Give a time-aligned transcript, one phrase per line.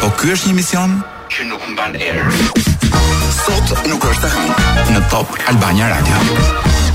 [0.00, 0.96] Po ky është një mision
[1.28, 2.24] që nuk mban erë.
[3.44, 6.87] Sot nuk është të hangë në Top Albania Radio.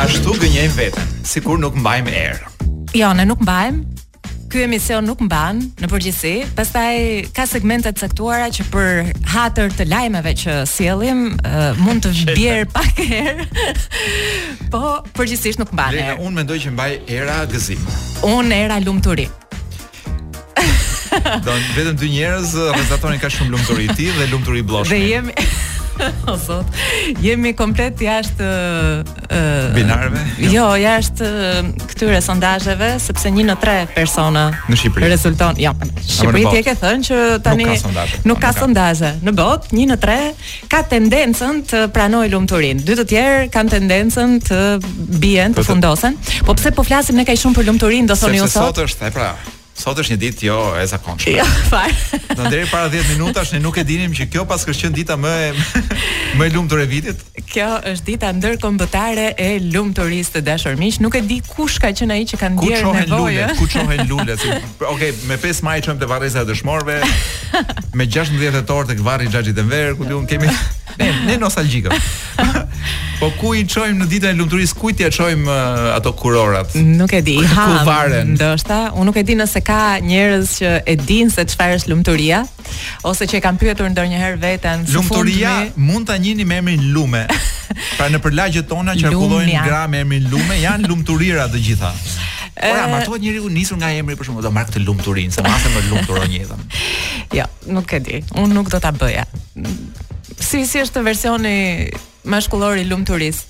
[0.00, 2.46] Ashtu gënjejmë vetën, sikur nuk mbajmë erë.
[2.96, 3.82] Jo, ne nuk mbajmë.
[4.50, 9.86] Ky emision nuk mban në përgjithësi, pastaj ka segmente të caktuara që për hatër të
[9.92, 11.20] lajmeve që sjellim
[11.84, 13.46] mund të bjerë pak herë.
[14.72, 14.82] po
[15.20, 15.92] përgjithsisht nuk mban.
[16.00, 17.84] Ne unë mendoj që mbaj era gëzim.
[18.24, 19.28] Unë era lumturi.
[21.44, 24.88] Don vetëm dy njerëz prezantonin ka shumë lumturi ti dhe lumturi bllosh.
[24.88, 25.36] Dhe jemi
[26.26, 26.64] O zot.
[27.20, 30.22] Jemi komplet jashtë uh, binarëve.
[30.42, 35.60] Jo, jo jashtë uh, këtyre sondazheve sepse 1 në 3 persona në Shqipëri rezulton.
[35.60, 37.66] Jo, në Shqipëri ti e ke thënë që tani
[38.30, 39.14] nuk ka sondazhe.
[39.20, 42.84] Në, në bot 1 në 3 ka tendencën të pranoj lumturinë.
[42.88, 44.60] Dy të tjerë kanë tendencën të
[45.20, 46.18] bien, të fundosen.
[46.48, 48.70] Po pse po flasim ne kaj shumë për lumturinë, do thoni ju sot?
[48.80, 49.32] Sot është, e pra.
[49.80, 51.32] Sot është një ditë jo e zakonshme.
[51.38, 51.92] Jo, fal.
[52.36, 55.30] Do deri para 10 minutash ne nuk e dinim që kjo paske qen dita më
[55.30, 55.50] e,
[56.38, 57.22] më e lumtur e vitit.
[57.48, 60.98] Kjo është dita ndërkombëtare e lumturisë të dashur miq.
[61.06, 63.46] Nuk e di kush ka qenë ai që kanë dhënë nevojë.
[63.56, 64.04] Ku çohen lulet?
[64.04, 64.84] Ku çohen lulet?
[64.90, 66.98] Okej, me 5 maj çojmë te varreza e dëshmorëve.
[67.96, 70.50] Me 16 tetor tek varri Xhaxhit Enver, ku diun kemi
[70.98, 71.92] Ne ne nostalgjikëm.
[73.20, 74.74] po ku i çojmë në ditën e lumturisë?
[74.80, 76.72] Kujt i çojmë uh, ato kurorat?
[76.80, 77.34] Nuk e di.
[77.38, 78.32] Kujt, ha, ku varen?
[78.34, 82.40] Ndoshta, unë nuk e di nëse ka njerëz që e din se çfarë është lumturia
[83.06, 84.84] ose që e kanë pyetur ndonjëherë veten.
[84.94, 85.84] Lumturia fundmi...
[85.90, 87.24] mund ta njihni me emrin lume.
[87.98, 91.92] pra në përlagjet tona qarkullojnë gra me emrin lume, janë lumturira të gjitha.
[92.60, 96.28] Ora, martohet njeriu nisur nga emri për shkak do markës lumturin, se masën më lumturon
[96.28, 96.60] njëtan.
[97.38, 98.16] jo, nuk e di.
[98.36, 99.24] Unë nuk do ta bëja
[100.38, 101.54] si si është versioni
[102.28, 103.46] mashkullor i lumturisë?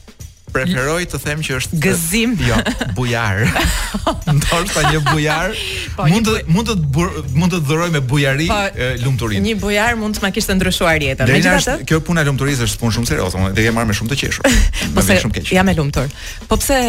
[0.51, 2.31] Preferoj të them që është gëzim.
[2.43, 2.57] Jo,
[2.99, 3.45] bujar.
[4.35, 5.53] Ndoshta një bujar.
[5.95, 7.05] Po, mund të mund të
[7.39, 8.57] mund të dhuroj me bujari po,
[9.05, 9.45] lumturinë.
[9.47, 11.31] Një bujar mund të ma kishte ndryshuar jetën.
[11.31, 14.11] Megjithatë, kjo puna e lumturisë është punë shumë serioze, unë dhe e marr me shumë
[14.11, 14.51] të qeshur.
[14.99, 15.53] po se shumë keq.
[15.55, 16.11] Jam e lumtur.
[16.51, 16.81] Po pse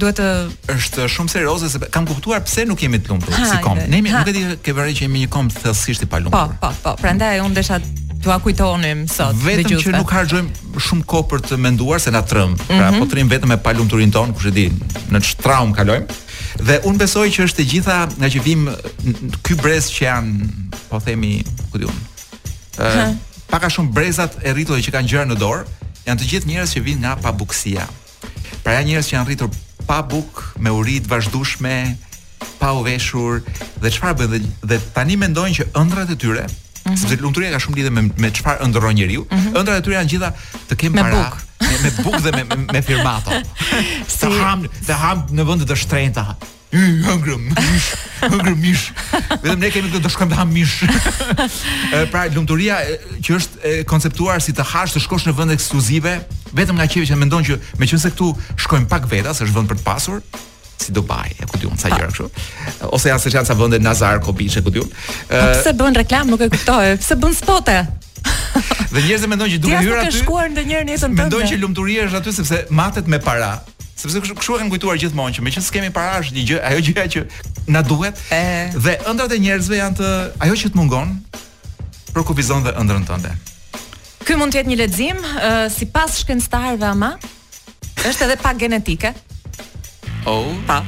[0.00, 0.30] duhet të
[0.78, 3.76] është shumë serioze se kam kuptuar pse nuk jemi të lumtur si kom.
[3.92, 6.56] Ne nuk e di ke vërejë që jemi një kom thellësisht i pa po, lumtur.
[6.56, 6.96] Po, po, po.
[7.04, 7.76] Prandaj unë desha
[8.22, 9.36] t'ua kujtonim sot.
[9.42, 10.46] Vetëm që nuk harxojm
[10.80, 12.50] shumë kohë për të menduar se na trëm.
[12.50, 12.78] Mm -hmm.
[12.78, 12.98] Pra mhm.
[13.02, 14.66] po trim vetëm me palumturin ton, kush e di,
[15.12, 16.04] në ç'traum kalojm.
[16.68, 18.62] Dhe unë besoj që është e gjitha nga që vim
[19.42, 20.32] ky brez që janë,
[20.88, 21.98] po themi, ku diun.
[22.76, 23.14] Ëh, uh,
[23.50, 25.64] pak a shumë brezat e rritur që kanë gjerë në dorë,
[26.06, 27.86] janë të gjithë njerëz që vinë nga pabuksia.
[28.62, 29.48] Pra janë njerëz që janë rritur
[29.86, 31.96] pa buk, me uri të vazhdueshme,
[32.58, 33.42] pa u veshur
[33.82, 36.46] dhe çfarë bën dhe, dhe tani mendojnë që ëndrat e tyre
[36.84, 36.96] Mhm.
[36.96, 39.26] sepse lumturia ka shumë lidhje me me çfarë ëndron njeriu.
[39.30, 39.54] Mhm.
[39.60, 40.32] Ëndrat e tyre janë gjitha
[40.70, 41.32] të kem para.
[41.60, 43.36] Me, me buk dhe me me, firmato.
[44.12, 46.24] Të ham, të ham në vend të shtrenjta.
[46.72, 47.42] Hëngrëm,
[48.28, 48.86] ëngrëm mish.
[48.90, 48.92] mish.
[49.44, 50.78] Vetëm ne kemi të të shkojmë të ham mish.
[52.12, 52.78] pra lumturia
[53.20, 56.14] që është konceptuar si të hash të shkosh në vend ekskluzive,
[56.56, 58.32] vetëm nga qeve që mendon që meqense këtu
[58.64, 60.24] shkojmë pak vetas, është vend për të pasur,
[60.82, 62.90] si Dubai, e ku diun, sa gjëra kështu.
[62.92, 64.88] Ose janë se janë sa vende Nazar, Kobiç, e ku diun.
[64.88, 66.96] Po, pse bën reklam, nuk e kuptoj.
[67.02, 67.78] Pse bën spote?
[68.92, 70.10] dhe njerëzit mendojnë që duhet hyra aty.
[70.10, 71.20] Ti ke shkuar ndonjëherë në jetën tënde?
[71.22, 73.48] Mendojnë që lumturia është aty sepse matet me para.
[73.96, 76.84] Sepse kështu kështu e kanë kujtuar gjithmonë që meqenëse kemi para është një gjë, ajo
[76.88, 77.24] gjëja që
[77.74, 78.20] na duhet.
[78.38, 78.42] E...
[78.76, 80.10] Dhe ëndrat e njerëzve janë të
[80.46, 81.16] ajo që të mungon
[82.12, 83.34] për kufizon dhe ëndrën tënde.
[84.28, 87.14] Ky mund të jetë një lexim, uh, sipas shkencëtarëve ama,
[88.06, 89.16] është edhe pak genetike.
[90.26, 90.46] Oh.
[90.66, 90.82] Pa.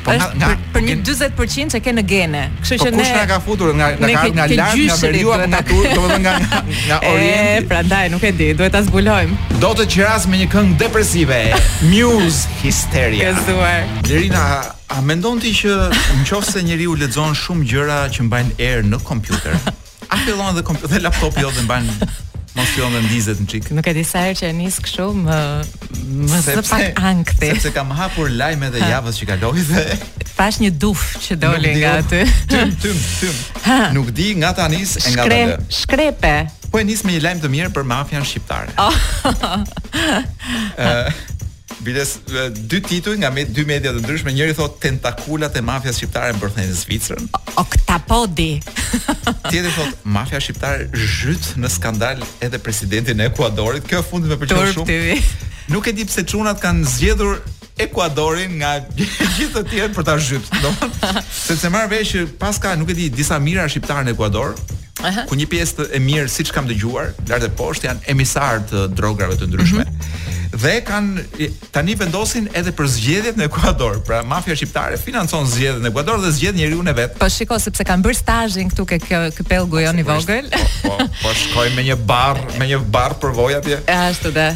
[0.00, 2.42] Po nga, nga, për, një 40% që ke në gene.
[2.62, 2.94] Kështu po që ne.
[2.96, 6.20] Po kush na ka futur nga nga ka nga lart nga veriu apo natur, domethënë
[6.22, 7.50] nga nga orienti.
[7.56, 9.36] E, prandaj nuk e di, duhet ta zbulojmë.
[9.60, 11.40] Do të qiras me një këngë depresive,
[11.92, 13.34] Muse Hysteria.
[13.34, 13.84] Gëzuar.
[14.08, 14.46] Lerina,
[14.88, 15.76] a mendon ti që
[16.24, 19.60] nëse njeriu lexon shumë gjëra që mbajnë erë në kompjuter?
[20.08, 22.12] A fillon edhe kompjuter dhe laptopi edhe jo mbajnë
[22.60, 23.04] Mos ti ondan
[23.70, 25.36] Nuk e di sa herë që e nis kështu, më
[26.28, 27.48] më sepse, pak ankthe.
[27.54, 29.84] Sepse kam hapur lajme edhe javës që kaloi dhe
[30.40, 32.20] pash një duf që doli nga aty.
[32.52, 33.40] Tym tym tym.
[33.96, 35.56] Nuk di nga ta e nga dalë.
[35.80, 36.34] Shkrepe.
[36.72, 38.72] Po e nis me një lajm të mirë për mafian shqiptare.
[38.78, 39.56] Oh.
[41.80, 42.18] Bites
[42.68, 46.68] dy tituj nga me dy media të ndryshme, njëri thot tentakulat e mafias shqiptare mbërthejnë
[46.68, 47.20] në Zvicër.
[47.60, 48.50] Oktapodi.
[49.48, 53.86] Tjetri thot mafia shqiptare zhyt në skandal edhe presidentin e Ekuadorit.
[53.88, 54.84] Kjo fundi më pëlqen shumë.
[54.84, 55.16] TV.
[55.72, 57.40] Nuk e di pse çunat kanë zgjedhur
[57.80, 58.74] Ekuadorin nga
[59.38, 61.24] gjithë të tjerë për ta zhyt, domethënë.
[61.32, 64.52] Sepse marr vesh që paska nuk e di disa mira shqiptarë në Ekuador,
[65.00, 65.24] Aha.
[65.30, 69.40] ku një pjesë e mirë siç kam dëgjuar, lart e poshtë janë emisar të drograve
[69.40, 69.86] të ndryshme.
[69.88, 71.24] Mhm dhe kanë
[71.74, 74.00] tani vendosin edhe për zgjedhjet në Ekuador.
[74.06, 77.16] Pra mafia shqiptare financon zgjedhjet në Ekuador dhe zgjedh njeriu në vet.
[77.22, 80.20] Po shikoj sepse kanë bërë stazhin këtu ke kjo ky pellgu jon i po, po,
[80.20, 80.48] vogël.
[80.84, 83.80] Po po shkoj me një bar, me një bar për vojë atje.
[83.96, 84.48] Ashtu dhe.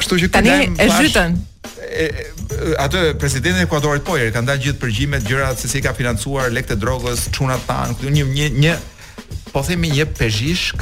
[0.00, 1.38] Kështu që tani e zhytën.
[2.82, 6.48] Atë presidenti i Ekuadorit po i kanë dhënë gjithë përgjimet gjërat se si ka financuar
[6.54, 8.74] lekët e drogës, çunat tan, një një një
[9.52, 10.76] po themi jep pezhishk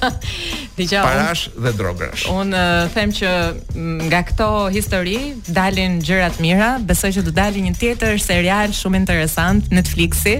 [0.88, 2.52] parash dhe drogrash un
[2.96, 3.32] them që
[3.76, 8.72] mm, nga këto histori dalin gjëra të mira besoj që do dalë një tjetër serial
[8.78, 10.38] shumë interesant Netflixi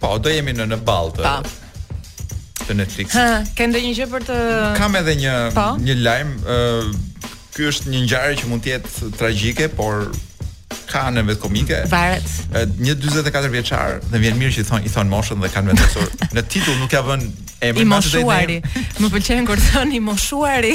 [0.02, 2.16] Po, do jemi në në ballë të, po.
[2.66, 3.14] të Netflix.
[3.14, 4.38] Ha, ke ndonjë gjë për të
[4.80, 5.68] Kam edhe një po?
[5.82, 6.58] një lajm, ë
[7.54, 10.08] ky është një ngjarje që mund të jetë tragjike, por
[10.90, 11.78] ka në vetë komike.
[11.90, 12.26] Varet.
[12.80, 16.08] Një 44 vjeçar dhe vjen mirë që i thon i thon moshën dhe kanë vendosur.
[16.34, 17.26] Në titull nuk ja vënë
[17.68, 18.56] emrin I moshuari.
[19.02, 20.72] Më pëlqen kur thon i moshuari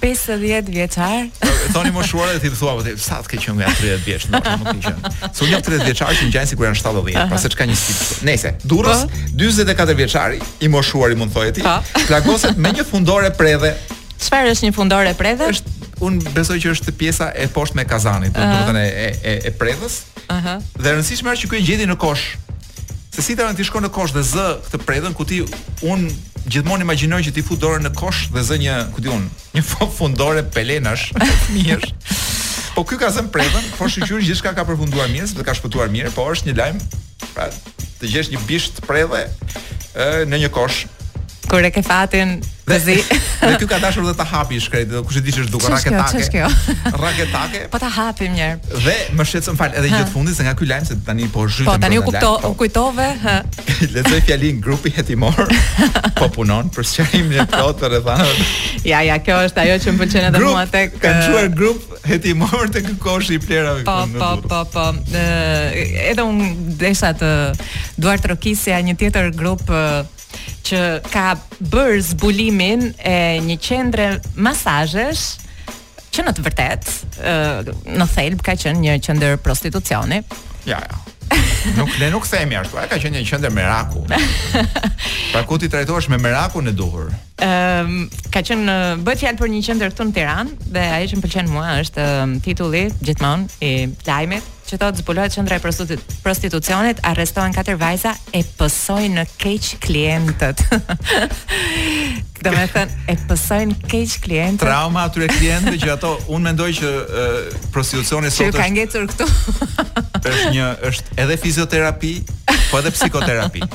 [0.00, 1.28] 50 vjeçar.
[1.74, 4.50] Thon i moshuari ti thua vetë po sa të ke qenë nga 30 vjeç, nuk
[4.62, 5.32] nuk ke qenë.
[5.40, 8.00] 30 vjeçar që ngjajnë sikur janë 70, pra se çka një sip.
[8.28, 9.04] Nëse, durrës
[9.38, 9.98] 44 po.
[10.00, 11.76] vjeçari i moshuari mund thojë ti, po.
[12.10, 13.74] plagoset me një fundore predhe.
[14.20, 15.50] Çfarë është një fundore predhe?
[15.54, 19.34] Është un besoj që është pjesa e poshtë me kazanit, do të do e, e,
[19.50, 20.00] e predhës.
[20.32, 20.56] Aha.
[20.60, 22.28] Dhe e Dhe rëndësishme është që ky e gjeti në kosh.
[23.10, 25.40] Se si tani ti shkon në kosh dhe zë këtë predhën ku ti
[25.90, 26.06] un
[26.50, 29.26] gjithmonë imagjinoj që ti fut dorën në kosh dhe zë një, ku un,
[29.56, 29.64] një
[29.96, 31.90] fundore pelenash, fëmijësh.
[32.70, 36.12] Po ky ka zën predhën, po shqyrë gjithçka ka përfunduar mirë, sepse ka shpëtuar mirë,
[36.14, 36.78] po është një lajm.
[37.34, 37.48] Pra,
[38.00, 39.24] të gjesh një bisht predhe
[40.30, 40.84] në një kosh.
[41.50, 42.94] Kur e ke fatin, dhe, zi.
[43.42, 46.10] Dhe ty ka dashur dhe ta hapi shkret, kush e di ç'është duke raketake.
[46.12, 46.50] Ç'është kjo?
[47.04, 47.62] Raketake?
[47.72, 48.46] Po ta hapim një
[48.84, 51.70] Dhe më shetsëm fal edhe gjithë fundit se nga ky lajm se tani po zhytem.
[51.72, 52.50] Po tani u kuptoj, po.
[52.54, 53.06] u kujtove.
[53.96, 55.34] Lexoj fjalin grupi hetimor.
[56.20, 58.46] Po punon për sqarimin e plot të rrethanave.
[58.86, 60.96] Ja, ja, kjo është ajo që më pëlqen edhe mua tek.
[61.02, 61.16] Ka
[61.62, 65.18] grup hetimor tek koshi i plerave Po, po, po, po, po.
[66.06, 67.34] Edhe un desha të
[67.98, 69.66] duart rokisja një tjetër grup
[70.66, 70.80] që
[71.10, 71.26] ka
[71.72, 75.26] bërë zbulimin e një qendre masazhesh
[76.10, 80.22] që në të vërtet ë në Thelb ka qenë një qendër prostitucioni.
[80.68, 81.00] Ja, ja.
[81.76, 84.00] Nuk ne nuk themi ashtu, ka qenë një qendër meraku.
[85.32, 87.12] Pra ku ti trajtohesh me merakun në duhur?
[87.46, 88.74] Ëm ka qenë
[89.06, 92.06] bëhet fjalë për një qendër këtu në Tiranë dhe ajo që më pëlqen mua është
[92.48, 93.72] titulli gjithmonë i
[94.08, 100.60] lajmit që thotë zbulohet qendra e prostitucionit, arrestohen katër vajza e pësojnë në keq klientët.
[102.44, 104.62] Domethën me thënë, e pësojnë keq klientët.
[104.62, 106.92] Trauma atyre klientëve që ato, unë mendoj që
[107.74, 108.60] prostitucioni sot është...
[108.60, 109.66] ka ngecur këtu.
[110.36, 112.12] është një, është edhe fizioterapi,
[112.70, 113.66] po edhe psikoterapi.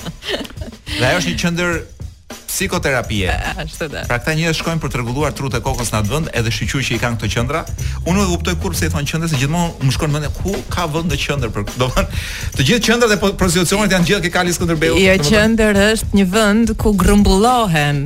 [0.96, 1.78] Dhe ajo është një qëndër
[2.50, 3.30] psikoterapie.
[3.66, 4.04] Ashtu është.
[4.10, 6.84] Pra këta njerëz shkojnë për të rregulluar trut e kokës në atë vend, edhe shqyqur
[6.88, 7.64] që i kanë këto qendra.
[8.10, 10.88] Unë e kuptoj kur pse i thonë qendra, se gjithmonë më shkon mendja ku ka
[10.92, 12.06] vend në qendër për, do të
[12.58, 15.00] të gjithë qendrat e po-, prostitucionit janë gjithë ke kali Skënderbeu.
[15.00, 18.06] Jo, qendër është një vend ku grumbullohen.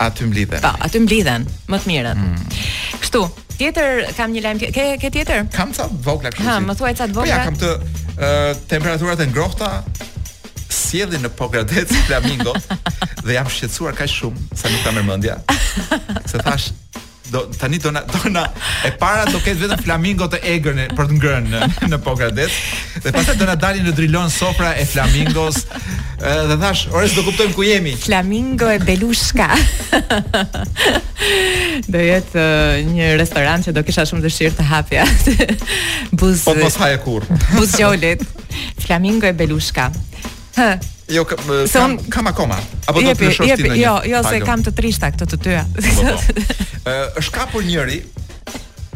[0.00, 0.60] Aty mblidhen.
[0.60, 2.16] Po, aty mblidhen, më të mirën.
[2.16, 2.56] Hmm.
[3.00, 3.22] Kështu,
[3.56, 5.46] tjetër kam një lajm Ke ke tjetër?
[5.54, 6.50] Kam sa vogla kështu.
[6.50, 7.30] Ha, më thuaj ça të vogla.
[7.30, 9.70] Po ja kam të uh, temperaturat e ngrohta,
[10.72, 12.54] sjellin në Pokradec Flamingo
[13.24, 15.38] dhe jam shqetësuar kaq shumë sa nuk ta mendja.
[16.30, 16.72] Se thash
[17.26, 18.44] do tani do na do na
[18.86, 22.54] e para do ket vetëm flamingo të egër në për të ngrënë në në Pokradec
[23.02, 25.64] dhe pastaj do na dalin në drilon sofra e flamingos
[26.22, 29.48] dhe thash ores do kuptojmë ku jemi flamingo e belushka
[31.92, 32.46] do jetë
[32.94, 35.08] një restoran që do kisha shumë dëshirë të hapja
[36.22, 37.74] buz po mos haje kur buz
[38.86, 39.90] flamingo e belushka
[40.56, 40.70] Hë.
[41.12, 42.56] Jo, kam, se un kam akoma.
[42.88, 43.80] Apo do të shoh ti ndonjë.
[43.82, 45.60] Jo, jo se kam të trishta këto të tua.
[45.76, 46.44] Po, po.
[46.88, 47.98] Ëh, është kapur njëri,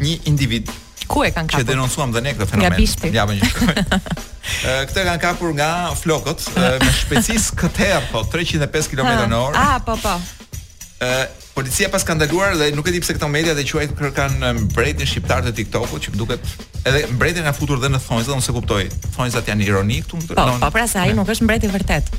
[0.03, 0.71] një individ.
[1.07, 1.61] Ku e kanë kapur?
[1.61, 2.65] Që denoncuam dhe ne këtë fenomen.
[2.65, 3.11] Ja bishti.
[3.15, 3.51] Ja më një.
[3.93, 9.43] Ëh, këtë kanë kapur nga flokët me shpejtësi këtë po 305 km/h.
[9.51, 10.17] Ah, ah, po po.
[11.07, 14.31] Ëh, policia pas skandaluar dhe nuk e di pse këto media dhe quajnë kërkan
[14.65, 16.45] mbretin shqiptar të TikTokut që duket
[16.87, 18.81] edhe mbretin nga futur dhe në thonjza dhe nëse kuptoj
[19.15, 22.13] thonjzat janë ironi këtu po, po pra se ai nuk është mbreti vërtet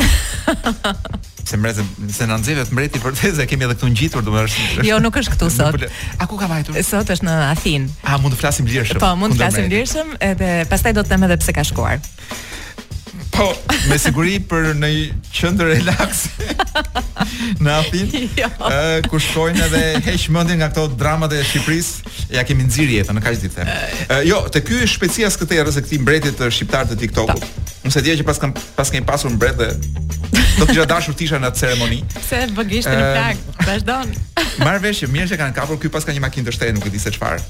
[1.49, 1.87] se mbretë
[2.19, 5.51] se na nxjevet mbreti vërtet se kemi edhe këtu ngjitur domethënë jo nuk është këtu
[5.57, 9.01] sot po a ku ka vajtur sot është në Athinë a mund të flasim lirshëm
[9.03, 11.99] po mund të flasim lirshëm edhe pastaj do të them edhe pse ka shkuar
[13.33, 13.47] Po,
[13.91, 14.89] me siguri për në
[15.33, 16.27] qendër relax.
[17.65, 18.11] në Athin.
[18.37, 18.49] Jo.
[18.69, 23.17] Ë, ku shkojnë edhe heq mendin nga këto dramat e Shqipërisë, ja kemi nxirr jetën
[23.17, 24.13] në kaq ditë them.
[24.29, 27.49] jo, te ky është specia së këtij rrezik tim mbretit të shqiptar të TikTokut.
[27.87, 29.71] u se dje që pas kam pas kemi pasur mbret dhe
[30.59, 32.05] do të kisha dashur tisha në atë ceremoni.
[32.19, 33.45] Pse bëgisht në plag?
[33.67, 34.15] Vazhdon.
[34.67, 36.87] Marr vesh që mirë që kanë kapur ky pas ka një makinë të shtrenjtë, nuk
[36.91, 37.43] e di se çfarë.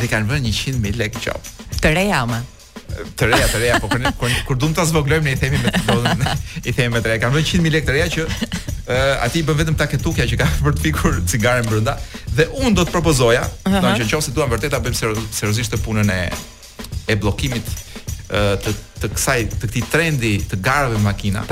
[0.00, 1.54] Dhe kanë vënë 100.000 lekë qop.
[1.84, 2.42] Të reja ama
[2.88, 5.72] të reja, të reja, po kur kur, kur duam ta zvoglojmë ne i themi me
[5.72, 6.32] të
[6.64, 7.22] i themi me të reja.
[7.24, 10.78] Kanë vënë 100000 lekë të reja që uh, aty bën vetëm ta që ka për
[10.78, 11.96] të fikur cigaren brenda
[12.36, 13.80] dhe un do të propozoja, uh -huh.
[13.82, 16.30] do nëse duam vërtet ta bëjmë seriozisht të punën e
[17.08, 17.66] e bllokimit
[18.66, 21.42] të të kësaj të këtij trendi të garave me makina.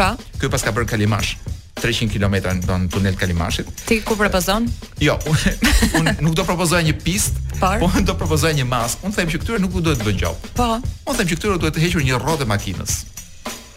[0.41, 1.37] Ky pas ka bërë Kalimash.
[1.85, 3.69] 300 km në ton tunel Kalimashit.
[3.85, 4.71] Ti ku propozon?
[5.05, 9.05] Jo, unë un, nuk do propozoj një pist, Po po do propozoj një mask.
[9.07, 10.47] Unë them që këtyre nuk u duhet të bëj gjop.
[10.59, 10.71] Po.
[11.07, 12.97] Unë them që këtyre duhet të hequr një rrotë makinës.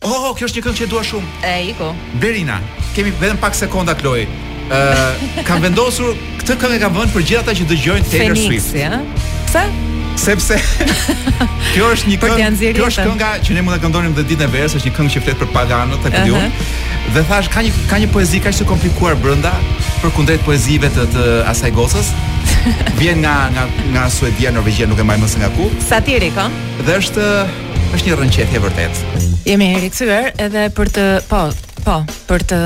[0.07, 1.29] Oh, oh, oh, kjo është një këngë që dua shumë.
[1.47, 1.91] E iko.
[2.23, 2.61] Berina,
[2.95, 4.23] kemi vetëm pak sekonda Kloj.
[4.25, 8.35] Ë, uh, kam vendosur këtë këngë e kam vënë për gjithat ata që dëgjojnë Taylor
[8.35, 8.75] Phoenix, Swift.
[8.79, 9.01] Ja?
[9.49, 9.97] Pse?
[10.23, 10.57] sepse
[11.75, 14.51] kjo është një këngë, kjo është kënga që ne mund ta këndonim dhe ditën e
[14.55, 16.57] verës, është një këngë që flet për paganët, ta diun.
[17.15, 19.55] Dhe thash ka një ka një poezi kaq të komplikuar brenda
[20.03, 22.11] përkundrejt poezive të, të asaj gocës.
[23.01, 25.71] Vjen nga nga nga Suedia, Norvegjia, nuk e majmë se nga ku.
[25.89, 26.49] Satirik, ë?
[26.89, 27.27] Dhe është
[27.97, 29.05] është një e vërtet.
[29.49, 31.47] Jemi rikthyer edhe për të, po,
[31.87, 32.59] po, për të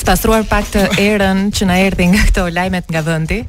[0.00, 3.44] spastruar pak të erën që na erdhi nga këto lajmet nga vendi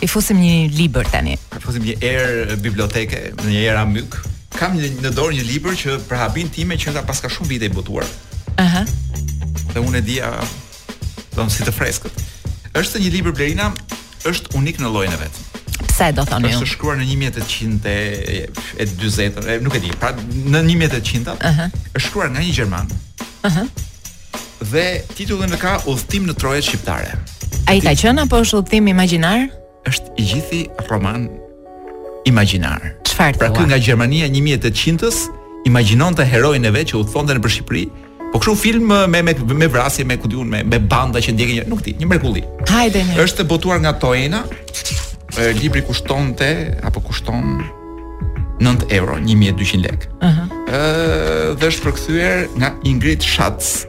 [0.00, 1.34] i fusim një libër tani.
[1.36, 4.16] I fusim një erë biblioteke, një erë amyk.
[4.56, 7.68] Kam një, në dorë një libër që për habin time që nga paska shumë vite
[7.68, 8.06] i botuar.
[8.60, 8.80] Aha.
[8.80, 9.68] Uh -huh.
[9.74, 10.32] Dhe unë e dija
[11.36, 12.16] do si të freskët.
[12.74, 13.72] Është një libër Blerina,
[14.24, 15.34] është unik në llojin e vet.
[15.88, 16.58] Pse do thoni ju?
[16.58, 18.48] Është shkruar në 1840, e,
[19.56, 20.10] e, nuk e di, pra
[20.46, 21.36] në 1800-tën.
[21.46, 21.50] Aha.
[21.50, 21.70] Uh -huh.
[21.94, 22.86] Është shkruar nga një gjerman.
[23.42, 23.60] Aha.
[23.60, 23.68] Uh -huh.
[24.72, 27.12] Dhe titullin e ka Udhtim në Trojet shqiptare.
[27.66, 29.48] Ai ta qen apo është udhtim imagjinar?
[29.88, 30.60] është i gjithi
[30.90, 31.28] roman
[32.28, 32.80] imaginar.
[33.08, 33.38] Çfarë?
[33.40, 35.28] Pra ky nga Gjermania 1800-s
[35.68, 37.84] imagjinon të heroin e që u thonte në për Shqipëri,
[38.30, 41.82] po kështu film me me me vrasje, me kudiun, me me banda që ndjekin, nuk
[41.84, 42.44] di, një mrekulli.
[42.68, 43.18] Hajde një.
[43.24, 44.44] Është botuar nga Toena.
[45.38, 47.62] E, libri kushtonte apo kushton
[48.60, 50.08] 9 euro, 1200 lek.
[50.20, 50.28] Ëh.
[50.28, 50.70] Uh -huh.
[50.70, 53.86] Ëh, dhe është përkthyer nga Ingrid Schatz,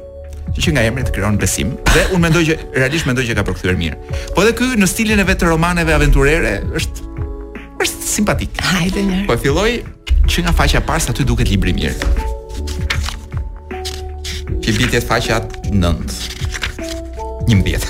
[0.59, 3.77] që nga emri të krijon besim dhe unë mendoj që realisht mendoj që ka përkthyer
[3.79, 3.97] mirë.
[4.35, 7.07] Po edhe ky në stilin e vetë romaneve aventurere është
[7.81, 8.59] është simpatik.
[8.61, 9.23] Hajde njerë.
[9.31, 9.79] Po filloi
[10.27, 11.95] që nga faqja e parë sa ty duket libri mirë.
[14.61, 15.39] Ti bie te faqja
[15.71, 17.49] 9.
[17.49, 17.89] 11.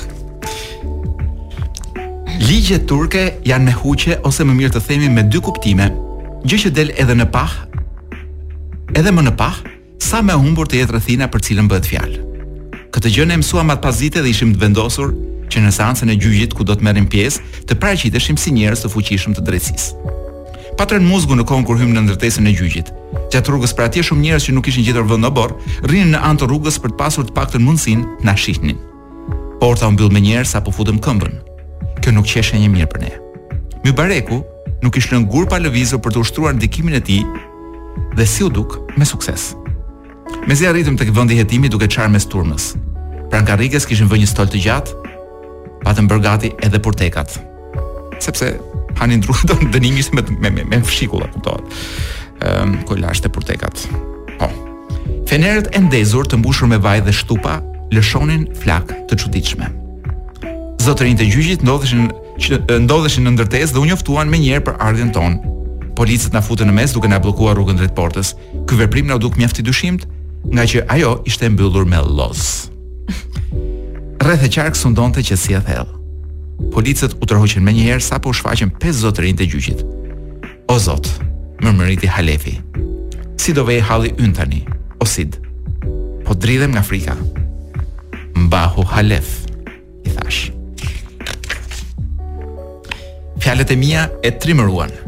[2.46, 5.90] Ligje turke janë me huqe ose më mirë të themi me dy kuptime,
[6.46, 7.52] gjë që del edhe në pah,
[8.98, 9.60] edhe më në pah,
[10.02, 12.28] sa më humbur të jetë rrethina për cilën bëhet fjalë.
[12.92, 15.14] Këtë gjë ne mësuam atë pas dite dhe ishim të vendosur
[15.52, 18.92] që në seancën e gjyqit ku do të merrim pjesë, të paraqiteshim si njerëz të
[18.92, 20.18] fuqishëm të drejtësisë.
[20.80, 22.92] Patrën muzgu në kohën kur hym në ndërtesën e gjyqit.
[23.32, 25.56] Gjatë rrugës për atje shumë njerëz që nuk kishin gjetur vend në borr,
[25.88, 28.80] rrinin në anë të rrugës për të pasur të paktën mundësinë të na shihnin.
[29.62, 31.40] Porta u mbyll me njerëz sa po futëm këmbën.
[32.02, 33.14] Kjo nuk qeshe një mirë për ne.
[33.86, 34.42] Mybareku
[34.84, 37.24] nuk ishte lënë gur pa lëvizur për të ushtruar ndikimin e tij
[38.18, 39.52] dhe si u duk me sukses.
[40.48, 42.72] Me si arritëm të këvëndi jetimi duke qarë mes turmës.
[43.32, 44.96] Pra në kishin vë një stol të gjatë,
[45.86, 47.36] patën bërgati edhe purtekat.
[48.20, 48.56] Sepse
[49.00, 51.84] hanin druhë të dënim ishte me, me, me, me fshikula, kuptohet.
[52.42, 53.86] Um, ehm, Kojlasht e purtekat.
[54.40, 54.50] Po.
[54.50, 55.32] Oh.
[55.32, 57.62] e ndezur të mbushur me vaj dhe shtupa
[57.94, 59.70] lëshonin flak të çuditshme.
[60.82, 62.10] Zotërin të gjyqit ndodheshin
[62.42, 65.38] që ndodheshin në ndërtesë dhe u njoftuan më për ardhjën tonë.
[65.96, 68.34] Policët na futën në mes duke na bllokuar rrugën drejt portës.
[68.66, 70.08] Ky veprim na u duk mjaft i dyshimt
[70.50, 72.70] nga që ajo ishte mbyllur me loz.
[74.22, 75.90] Rreth e qark sundonte që si e thell.
[76.74, 79.82] Policët u tërhoqën menjëherë sapo u shfaqën pesë zotërinj të gjyqit.
[80.70, 81.10] O Zot,
[81.62, 82.58] më mëriti Halefi.
[83.42, 84.62] Si do vej halli yn tani,
[85.02, 85.40] o Sid?
[86.26, 87.18] Po dridhem nga frika.
[88.38, 89.34] Mbahu Halef,
[90.06, 90.44] i thash.
[93.42, 95.01] Fjalët e mia e trimëruan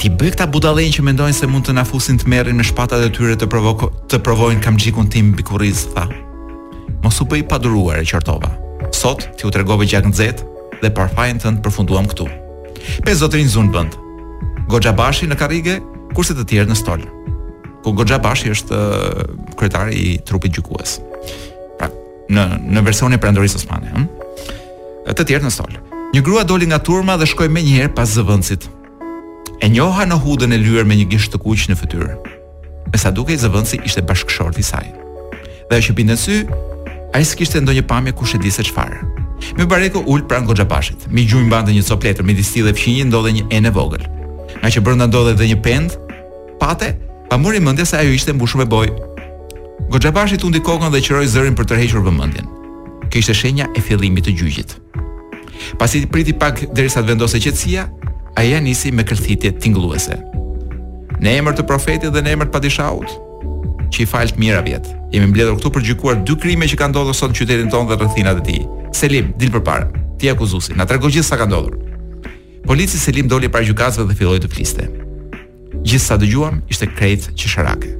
[0.00, 3.02] ti bëj këta budallën që mendojnë se mund të na fusin të merrin Me shpatat
[3.04, 3.74] e tyre të provo
[4.08, 6.06] të provojnë kamxhikun tim bikurriz, tha.
[7.04, 8.48] Mos u bëj paduruar e qortova.
[8.96, 10.40] Sot ti u tregove gjak nxet
[10.80, 12.26] dhe parfajën tënd përfunduam këtu.
[13.04, 13.98] Pe zotrin zun bënd.
[14.72, 15.76] Goxhabashi në karrige,
[16.16, 17.04] kurse të tjerë në stol.
[17.84, 18.80] Ku Goxhabashi është
[19.60, 20.96] kryetari i trupit gjykues.
[21.78, 21.90] Pra,
[22.32, 24.00] në në versionin e Prandoris Osmane, ëh.
[24.00, 25.12] Hm?
[25.12, 25.76] Të tjerë në stol.
[26.16, 28.68] Një grua doli nga turma dhe shkoi menjëherë pas zëvendësit
[29.60, 32.14] e njoha në hudën e lyer me një gisht të kuq në fytyrë.
[32.90, 34.86] Me sa dukej zëvendësi ishte bashkëshort i saj.
[35.68, 36.38] Dhe ajo që bindën sy,
[37.14, 39.04] ai sikishte ndonjë pamje kush e di se çfarë.
[39.56, 43.06] Me bareku ul pran Goxhabashit, me gjujm bande një copë letër me distill dhe fqinje
[43.08, 44.04] ndodhe një enë vogël.
[44.60, 45.94] Nga që brenda ndodhe dhe një pend,
[46.60, 46.94] pate,
[47.30, 48.90] pa mori mendja se ajo ishte mbushur me boj.
[49.92, 52.50] Goxhabashi tundi kokën dhe qëroi zërin për tërhequr rrehur vëmendjen.
[53.10, 54.76] Kjo ishte shenja e fillimit të gjyqit.
[55.80, 57.88] Pasi i priti pak derisa të vendose qetësia,
[58.34, 60.16] a ja nisi me kërthitje tingluese.
[61.20, 63.12] Në emër të profetit dhe në emër të padishaut,
[63.90, 64.94] që i falët mira vjetë.
[65.14, 67.98] Jemi mbledhur këtu për gjykuar dy krime që kanë ndodhur sot në qytetin tonë dhe
[68.04, 68.60] rëthinat e tij.
[68.94, 69.90] Selim, dil përpara.
[70.20, 71.76] Ti akuzusi, na trego gjithë sa ka ndodhur.
[72.66, 74.84] Polici Selim doli para gjukazve dhe filloi të fliste.
[75.82, 77.94] Gjithë sa dëgjuam ishte krejt qesharake.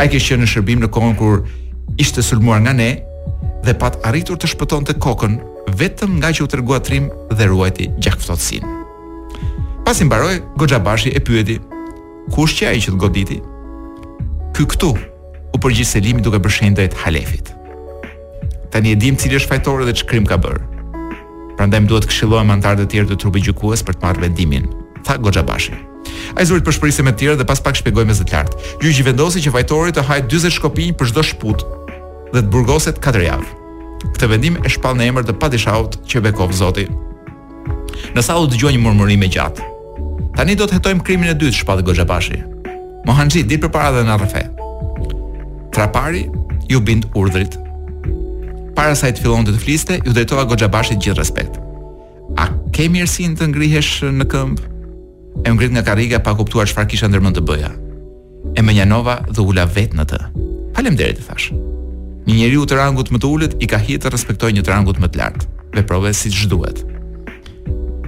[0.00, 1.44] Ai kështë që në shërbim në kohën kur
[2.00, 2.90] ishte sulmuar nga ne
[3.64, 5.36] dhe pat arritur të shpëtonte kokën
[5.78, 8.85] vetëm nga që u tregua trim dhe ruajti gjakftotësinë.
[9.86, 11.60] Pas i mbaroj, Gojabashi e pyeti,
[12.34, 13.36] kush që a i që të goditi?
[14.58, 14.88] Ky këtu,
[15.54, 17.52] u përgjith Selimi duke të Halefit.
[18.72, 20.64] Tani e dim cili është fajtore dhe që krim ka bërë.
[21.58, 24.66] Prandaj më duhet të këshillojmë antarët e tjerë të trupit gjukues për të marrë vendimin,
[25.06, 25.78] tha Goxhabashi.
[26.34, 28.58] Ai zuri të përshpërisë me të tjerë dhe pas pak shpjegoi me zë të lartë.
[28.82, 31.62] Gjyqi vendosi që fajtori të hajtë 40 shkopinj për çdo shput
[32.34, 33.48] dhe të burgoset 4 javë.
[34.10, 36.88] Këtë vendim e shpall në emër të padishaut që bekov Zoti.
[38.18, 39.72] Në sallë dëgjoi një murmurim e gjatë.
[40.36, 42.36] Tani do të hetojmë krimin e dytë, shpadhe Goxha Pashi.
[43.06, 44.42] Gji, dirë për para dhe në rëfe.
[45.72, 46.26] Trapari
[46.68, 47.56] ju bind urdhrit.
[48.76, 51.56] Para sa i të fillon të të fliste, ju drejtova Goxha Pashi gjithë respekt.
[52.36, 54.66] A ke mirësin të ngrihesh në këmbë?
[55.46, 57.72] E ngrit nga kariga pa kuptuar shfar kisha ndërmën të bëja.
[58.56, 60.20] E me njanova dhe ula vet në të.
[60.76, 61.48] Falem deri të thash.
[62.28, 64.74] Një njeri u të rangut më të ullit i ka hitë të respektoj një të
[64.74, 65.48] rangut më të lartë.
[65.80, 66.84] Veprove si duhet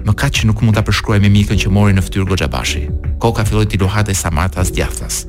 [0.08, 2.82] më kaq që nuk mund ta përshkruaj me mikën që mori në fytyrë Goxhabashi.
[3.22, 5.26] Koka filloi të luhatej sa as djathtas.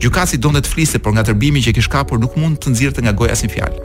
[0.00, 3.12] Gjukasi donte të fliste, por nga tërbimi që kishte kapur nuk mund të nxirrte nga
[3.18, 3.80] goja asnjë fjalë.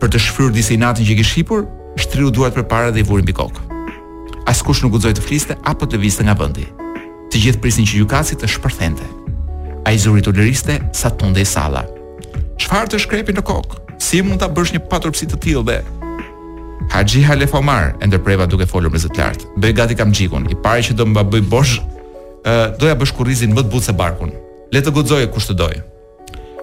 [0.00, 1.66] Për të shfryrë disi natën që kishte hipur,
[2.02, 3.60] shtriu duart përpara dhe i vuri mbi kokë.
[4.50, 6.64] Askush nuk guxoi të fliste apo të viste nga vendi.
[7.30, 9.04] Të gjithë prisin që Gjukasi të shpërthente.
[9.86, 11.84] Ai zuri toleriste sa tundej salla.
[12.58, 13.84] Çfarë të shkrepi në kokë?
[14.02, 15.76] Si mund ta bësh një patërpsi të tillë dhe
[16.88, 19.48] Haji Halefomar e ndërpreva duke folur me zë të lartë.
[19.60, 21.76] Bëj gati kam xhikun, i pari që do mba bëj bosh,
[22.46, 24.32] ë doja bësh kurrizin më të butë se barkun.
[24.72, 25.72] Le të guxoje kush të doj.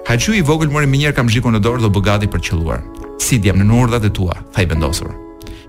[0.08, 2.41] Haju i vogël mori më njëherë kam xhikun në dorë dhe u bë gati për
[2.41, 2.84] të qelluar.
[3.21, 5.12] Si djem në urdhat e tua, tha i vendosur.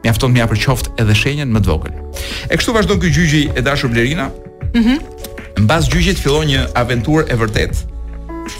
[0.04, 1.96] Mjafton më për qoftë edhe shenjën më të vogël.
[2.52, 4.30] E kështu vazhdon ky gjyqi e dashur Blerina.
[4.74, 4.86] Mhm.
[4.86, 7.78] Mm Mbas gjyqit fillon një aventurë e vërtetë,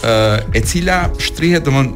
[0.01, 0.14] ë
[0.57, 1.90] e cila shtrihet domon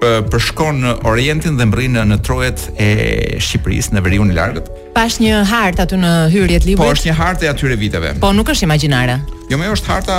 [0.00, 4.70] përshkon në Orientin dhe mbrin në, trojet e Shqipërisë në veriun e largët.
[4.94, 6.80] Pash një hartë aty në hyrjet librit.
[6.82, 8.12] Po është një hartë e atyre viteve.
[8.22, 9.18] Po nuk është imagjinare.
[9.50, 10.18] Jo, më është harta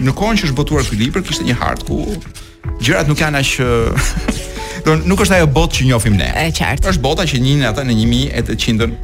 [0.00, 2.00] në kohën që është botuar ky libër, kishte një hartë ku
[2.80, 3.58] gjërat nuk janë aq
[4.80, 6.26] Don nuk është ajo botë që njohim ne.
[6.40, 6.88] Është qartë.
[6.88, 8.94] Është bota që njihen ata në 1800-ën.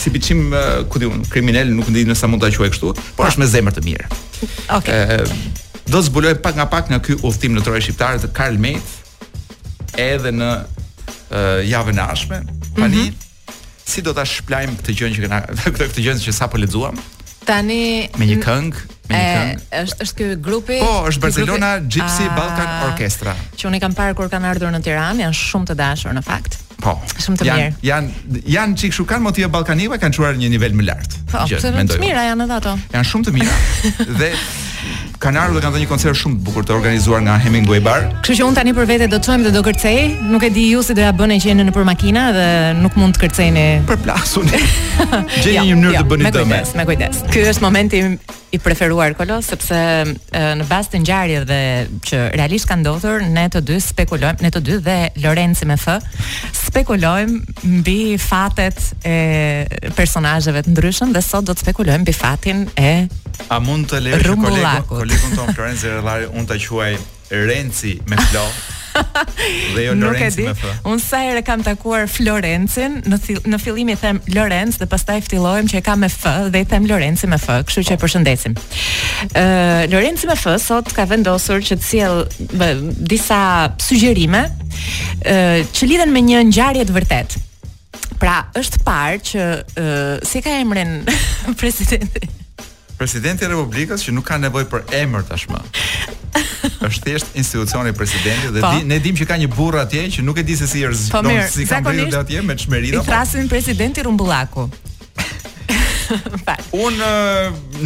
[0.00, 0.42] si biçim
[0.90, 3.86] ku diun, kriminal, nuk ndi nëse mund ta quaj kështu, por është me zemër të
[3.86, 4.10] mirë.
[4.76, 4.76] Okej.
[4.80, 5.86] Okay.
[5.90, 8.98] Do zbuloj pak nga pak nga ky udhtim në trojë shqiptare të Karl Meith
[10.00, 12.42] edhe në e, javën e ardhshme.
[12.76, 13.12] mm -hmm.
[13.84, 16.94] si do ta shplajmë këtë gjë që na këtë gjë që sapo lexuam?
[17.50, 20.76] tani me një këngë Me Ë, është është ky grupi?
[20.78, 21.96] Po, është Barcelona grupi.
[21.96, 23.32] Gypsy A, Balkan Orchestra.
[23.58, 26.54] Që unë kam parë kur kanë ardhur në Tiranë, janë shumë të dashur në fakt.
[26.78, 26.94] Po.
[27.18, 27.66] Shumë të mirë.
[27.90, 28.06] Jan
[28.54, 31.18] janë çik shumë kanë motive ballkanike, kanë çuar në një nivel më lart.
[31.34, 31.42] Po,
[31.74, 31.98] mendoj.
[32.06, 32.76] Mira janë edhe ato.
[32.94, 33.58] Janë shumë të mira.
[34.22, 34.30] dhe
[35.20, 38.06] kanë ardhur dhe kanë dhënë një koncert shumë të bukur të organizuar nga Hemingway Bar.
[38.24, 40.00] Kështu që un tani për vete do të çojmë dhe do kërcej.
[40.32, 42.46] Nuk e di ju si do ja bëni që jeni nëpër makina dhe
[42.80, 43.64] nuk mund të kërceni.
[43.90, 44.48] Për plasun.
[45.44, 46.50] Gjeni jo, një mënyrë jo, të bëni dëm.
[46.50, 47.20] Me kujdes, me kujdes.
[47.34, 48.02] Ky është momenti
[48.50, 51.60] i preferuar kolo sepse e, në bazë të ngjarjeve
[52.08, 55.98] që realisht kanë ndodhur ne të dy spekulojmë, ne të dy dhe Lorenci me f,
[56.64, 59.20] spekulojmë mbi fatet e
[59.94, 62.96] personazheve të ndryshëm dhe sot do të spekulojmë mbi fatin e
[63.54, 66.90] A mund të lejë kolegu, kolegun, kolegun tonë Florence Zerellari unë ta quaj
[67.30, 68.44] Renci me Flo?
[69.74, 70.70] dhe jo Lorenci me fë.
[70.90, 75.20] Unë sa herë kam takuar Florencin, në fil në fillim i them Lorenz dhe pastaj
[75.28, 78.00] ftillohem që e kam me F dhe i them Lorenci me F, kështu që e
[78.02, 78.56] përshëndesim.
[79.30, 82.26] Ë uh, Lorenci me F sot ka vendosur që të sjell
[83.12, 83.40] disa
[83.78, 87.38] sugjerime ë uh, që lidhen me një ngjarje të vërtet
[88.20, 90.98] Pra, është parë që uh, si ka emrin
[91.62, 92.26] presidenti
[93.00, 95.58] Presidenti i Republikës që nuk ka nevojë për emër tashmë.
[96.88, 98.72] Është thjesht institucioni i presidentit dhe po.
[98.84, 101.22] ne dimë që ka një burr atje që nuk e di se si është po
[101.24, 103.00] don si ka bërë dhe atje me çmerida.
[103.00, 103.06] Po.
[103.08, 104.66] I thrasin presidenti Rumbullaku.
[106.84, 107.00] Un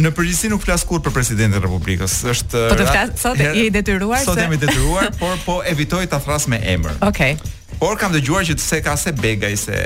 [0.03, 2.17] në përgjithësi nuk flas kurrë për presidentin e Republikës.
[2.35, 5.59] Është Po të flas sot e i detyruar se Sot jam i detyruar, por po
[5.75, 6.99] evitoj ta thras me emër.
[7.07, 7.37] Okej.
[7.37, 7.79] Okay.
[7.79, 9.79] Por kam dëgjuar që se ka se Begaj se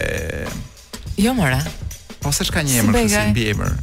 [1.21, 1.61] Jo mora.
[2.17, 3.77] Po çka një emër, s'i mbi emër.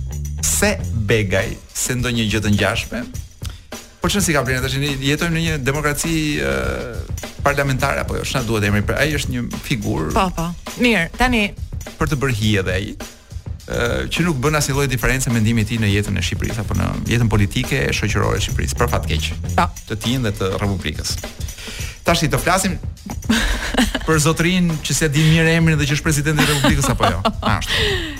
[0.46, 0.74] Se
[1.06, 3.02] begaj se ndonjë gjë të ngjashme.
[4.02, 6.96] Po çon si ka blerë tash jetojmë në një demokraci uh,
[7.46, 10.12] parlamentare apo jo, s'na duhet emri për ai është një figurë.
[10.16, 10.48] Po po.
[10.82, 11.46] Mirë, tani
[11.96, 12.88] për të bërë hi edhe ai
[13.66, 16.84] që nuk bën asnjë lloj diferencë mendimi i tij në jetën e Shqipërisë apo në
[17.10, 19.26] jetën politike e shoqërore e Shqipërisë, për fat keq.
[19.56, 19.64] Po.
[19.88, 21.16] Të tinë dhe të Republikës.
[22.06, 22.76] Tash i të flasim
[24.06, 27.18] për zotrin që se di mirë emrin dhe që është presidenti i Republikës apo jo.
[27.56, 28.15] Ashtu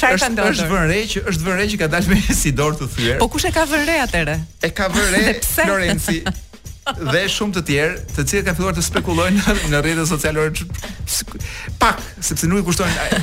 [0.00, 0.54] çfarë ka ndodhur?
[0.54, 3.16] Është vënë re që është vënë re që ka dalë me si dorë të thyer.
[3.22, 4.38] Po kush e ka vënë re atëre?
[4.68, 6.20] E ka vënë re Florenci.
[6.90, 10.46] dhe shumë të tjerë, të cilët kanë filluar të spekulojnë në rrjetet sociale
[11.78, 13.20] pak, sepse nuk i kushtojnë.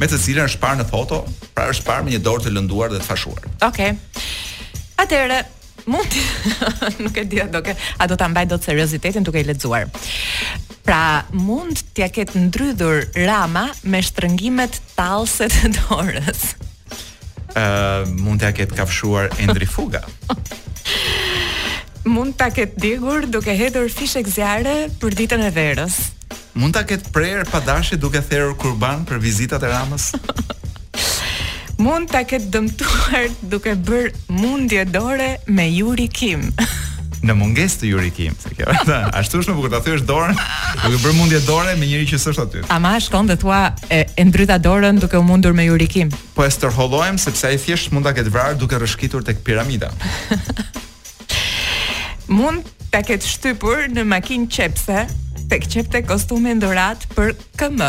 [0.00, 1.22] me të cilën është parë në foto,
[1.54, 3.46] pra është parë me një dorë të lënduar dhe të fashuar.
[3.70, 3.94] Okej.
[4.98, 5.48] Okay.
[5.86, 9.44] Mund të nuk e di do ke, a do ta mbaj dot seriozitetin duke i
[9.46, 9.88] lexuar.
[10.84, 16.54] Pra, mund t'ja ketë ndrydhur Rama me shtrëngimet tallse të dorës.
[17.54, 20.00] Ë, uh, mund t'ja ketë kafshuar Endri Fuga.
[22.14, 26.00] mund t'a ketë digur duke hedhur fishek zjarre për ditën e verës.
[26.58, 30.10] Mund t'a ketë prerë padashi duke therur kurban për vizitat e Ramës.
[31.80, 36.44] mund ta ketë dëmtuar duke bër mundje dore me Yuri Kim.
[37.26, 38.68] në mungesë të Yuri Kim, se kjo.
[38.90, 40.36] Da, ashtu është më bukur ta thyesh dorën,
[40.86, 42.62] duke bër mundje dore me njëri që s'është aty.
[42.72, 43.58] A ma shkon dhe thua
[43.92, 46.12] e, e ndryta dorën duke u mundur me Yuri Kim?
[46.36, 49.88] Po e stërhollojmë sepse ai thjesht mund ta ketë vrarë duke rrëshqitur tek piramida.
[52.38, 55.04] mund ta ketë shtypur në makinë qepse
[55.50, 57.84] tek çepte kostume ndorat për KM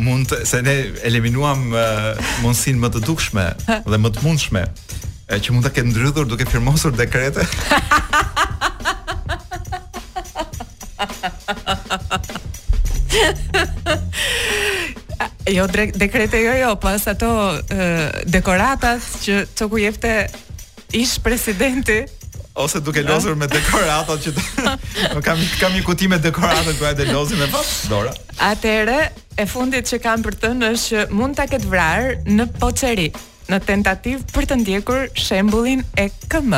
[0.00, 0.74] mund të, se ne
[1.06, 3.44] eliminuam uh, më të dukshme
[3.86, 4.64] dhe më të mundshme
[5.34, 7.46] që mund të ketë ndrydhur duke firmosur dekrete.
[15.54, 17.30] jo drek, dekrete jo jo, pas ato
[17.60, 20.12] uh, dekoratat që çoku jepte
[20.92, 22.04] ish presidenti
[22.56, 24.44] ose duke lozur me dekoratat që të...
[25.26, 27.48] kam kam një kuti me dekoratat ku ai delozi me
[27.90, 28.12] dora.
[28.42, 29.00] Atëre
[29.38, 33.08] e fundit që kam për të është që mund ta ketë vrarë në poçeri
[33.50, 36.54] në tentativë për të ndjekur shembullin e KM.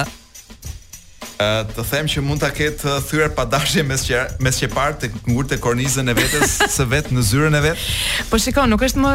[1.36, 5.56] Ë të them që mund ta ketë uh, thyer padashje mes qe, mes të ngurtë
[5.56, 7.86] të kornizën e vetes së vet në zyrën e vet.
[8.30, 9.14] Po shikoj, nuk është më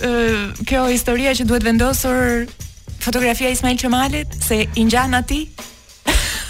[0.00, 0.10] e,
[0.68, 2.48] kjo historia që duhet vendosur
[3.02, 5.46] fotografia Ismail Qemalit se i ngjan atij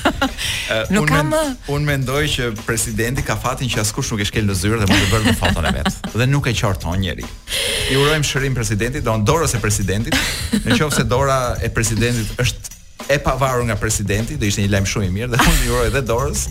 [0.04, 1.32] Eh, nuk kam
[1.72, 5.04] un mendoj që presidenti ka fatin që askush nuk e shkel në zyrë dhe mund
[5.04, 5.98] të bërë me foton e vet.
[6.14, 7.24] Dhe nuk e qorton njëri.
[7.92, 10.16] I urojm shërim presidentit, do dorës e presidentit,
[10.66, 12.78] nëse dora e presidentit është
[13.12, 15.86] e pavarur nga presidenti, do ishte një lajm shumë i mirë dhe unë i uroj
[15.90, 16.44] edhe dorës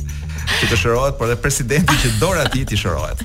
[0.60, 3.22] që të shërohet, por edhe presidentit që dora e tij të shërohet.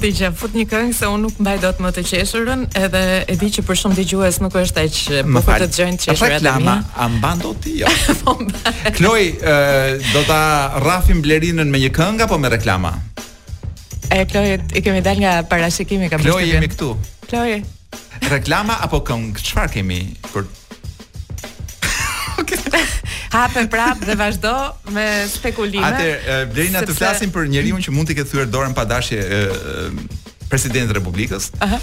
[0.00, 3.36] Ti që fut një këngë se unë nuk mbaj dot më të qeshurën, edhe e
[3.40, 6.20] di që për shumë dëgjues nuk është aq më po të dëgjojnë të qeshurën.
[6.20, 7.74] Po reklama, a mban dot ti?
[7.82, 7.90] Jo.
[8.24, 8.36] Po
[8.96, 9.26] Kloj,
[10.14, 10.40] do ta
[10.80, 12.94] rrafim blerinën me një këngë apo me reklama?
[14.10, 16.30] E Kloj, i kemi dal nga parashikimi ka bërë.
[16.30, 16.92] Kloj jemi këtu.
[17.28, 17.60] Kloj.
[18.32, 19.44] Reklama apo këngë?
[19.50, 20.00] Çfarë kemi
[20.32, 20.48] për
[23.30, 24.52] hape prap dhe vazhdo
[24.92, 25.86] me spekulime.
[25.86, 29.42] Atë Blerina të flasim për njeriu që mund të ketë thyer dorën pa dashje e,
[29.94, 31.50] e, presidentit të Republikës.
[31.64, 31.80] Aha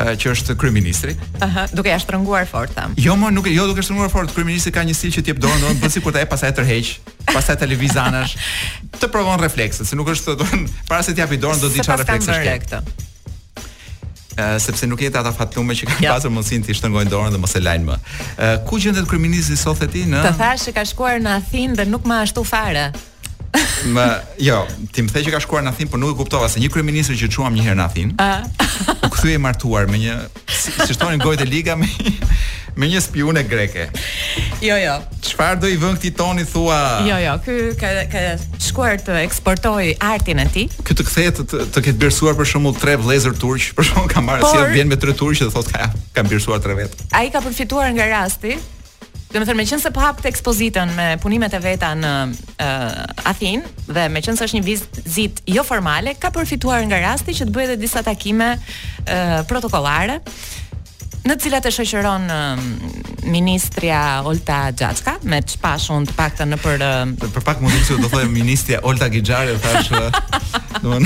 [0.00, 1.16] që është kryeministri.
[1.42, 2.94] Aha, duke ja shtrënguar fort tham.
[2.96, 4.30] Jo, më nuk e, jo duke shtrënguar fort.
[4.32, 6.54] Kryeministri ka një stil që ti jep dorën, domethënë bën po sikur ta e pastaj
[6.60, 6.92] tërheq,
[7.34, 8.24] pastaj të
[9.00, 11.84] Të provon reflekset, se nuk është domethënë para se të japi dorën do të di
[11.86, 12.82] çfarë refleksi ka
[14.58, 16.14] sepse nuk jeta ata fatlumë që kanë ja.
[16.16, 17.98] pasur mundësinë të shtëngojnë dorën dhe mos e lajnë më.
[18.68, 20.22] Ku gjendet kriminalisti sot e ti në?
[20.30, 22.88] Të thashë ka shkuar në Athinë dhe nuk më ashtu fare.
[23.92, 24.04] Ma,
[24.38, 24.60] jo,
[24.94, 27.12] ti më the që ka shkuar në Athin, por nuk e kuptova se një kryeminist
[27.18, 28.12] që çuam një herë në Athin.
[28.20, 28.46] Ëh.
[29.06, 30.16] U kthye martuar me një
[30.54, 31.88] siç thonin gojtë liga me
[32.80, 33.88] me një spiune greke.
[34.62, 34.94] Jo, jo.
[35.26, 36.78] Çfarë do i vën këtij toni thua?
[37.08, 38.22] Jo, jo, ky ka ka
[38.62, 40.68] shkuar të eksportoj artin e tij.
[40.86, 44.22] Ky të kthehet të të ketë bërësuar për shembull tre vëllezër turq, për shembull ka
[44.22, 46.96] marrë si vjen me tre turq dhe thotë ka ka bërësuar tre vet.
[47.10, 48.54] Ai ka përfituar nga rasti,
[49.30, 52.10] Do më thërë, me qënë se po hapë të ekspozitën me punimet e veta në
[52.26, 57.36] uh, Athin, dhe me qënë se është një vizit jo formale, ka përfituar nga rasti
[57.38, 60.16] që të bëjë dhe disa takime uh, protokolare,
[61.28, 66.86] në cilat e shoqëron uh, Ministria Olta Gjatska, me që pashë të pak në për...
[66.90, 70.04] Uh, për pak mundim që të thëjë Ministria Olta Gjitxarë, thashë...
[70.80, 70.98] Uh,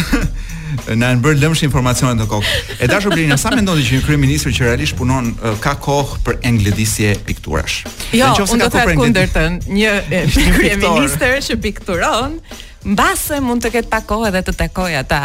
[0.94, 2.54] na e bën lëmsh informacione të kokë.
[2.82, 5.32] E dashur Blerina, sa mendoni që një kryeminist që realisht punon
[5.62, 7.84] ka kohë për engledisje pikturash?
[8.16, 9.92] Jo, unë do të thotë kundërtën, një
[10.56, 12.38] kryeminist që pikturon,
[12.94, 15.20] mbase mund të ketë pak kohë edhe të takoj ata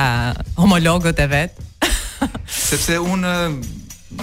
[0.62, 1.66] homologët e vet.
[2.50, 3.34] Sepse unë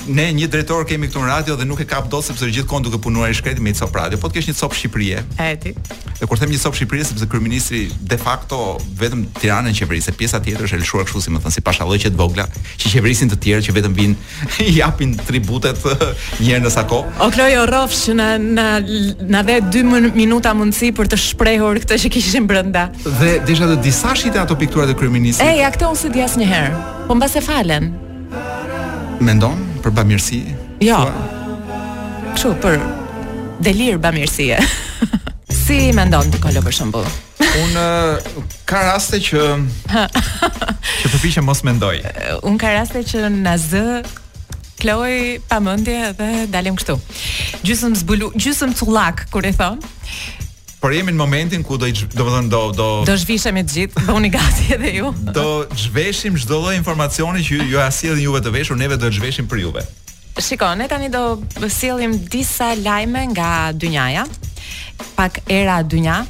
[0.09, 2.99] ne një drejtor kemi këtu në radio dhe nuk e kap dot sepse gjithkohon duke
[3.03, 5.13] punuar i shkretë me Cop Radio, po të kesh një Cop Shqipëri.
[5.43, 5.73] A e di?
[6.17, 10.67] Dhe kur them një Cop Shqipëri sepse kryeministri de facto vetëm Tiranën qeverisë, pjesa tjetër
[10.69, 12.45] është e lëshuar kështu si më thon si pashalloqe të vogla,
[12.81, 14.17] që qeverisin të tjerë që vetëm vin
[14.81, 15.83] japin tributet
[16.41, 17.19] një herë në sa kohë.
[17.27, 18.69] O Kloj o rrofsh në në
[19.37, 22.89] na vë 2 minuta mundsi për të shprehur këtë që kishim brenda.
[23.21, 25.47] Dhe desha të disa shitë ato pikturat e kryeministrit.
[25.49, 26.83] Ej, ja këtë unë s'di asnjëherë.
[27.09, 27.91] Po mbas e falen.
[29.19, 29.65] Mendon?
[29.87, 30.39] për bamirësi?
[30.83, 30.99] Jo.
[32.35, 32.81] Kështu për
[33.63, 34.59] delir bamirësie.
[35.65, 37.07] si mendon ti kolo për shembull?
[37.47, 37.79] Un
[38.69, 39.45] ka raste që
[41.03, 41.97] që përpiqem mos mendoj.
[42.49, 43.85] Un ka raste që na z
[44.77, 46.99] Kloj pamendje dhe dalim kështu.
[47.65, 49.79] Gjysëm zbulu, gjysëm cullak kur i thon
[50.81, 54.03] por jemi në momentin ku do do të thonë do do do zhvishemi të gjithë,
[54.09, 55.13] bëuni gati edhe ju.
[55.37, 59.19] Do zhveshim çdo lloj informacioni që ju ja sjellin juve të veshur, neve do të
[59.21, 59.87] zhveshim për juve.
[60.41, 61.39] Shiko, ne tani do
[61.73, 64.27] sjellim disa lajme nga dynjaja.
[65.17, 66.23] Pak era dynja,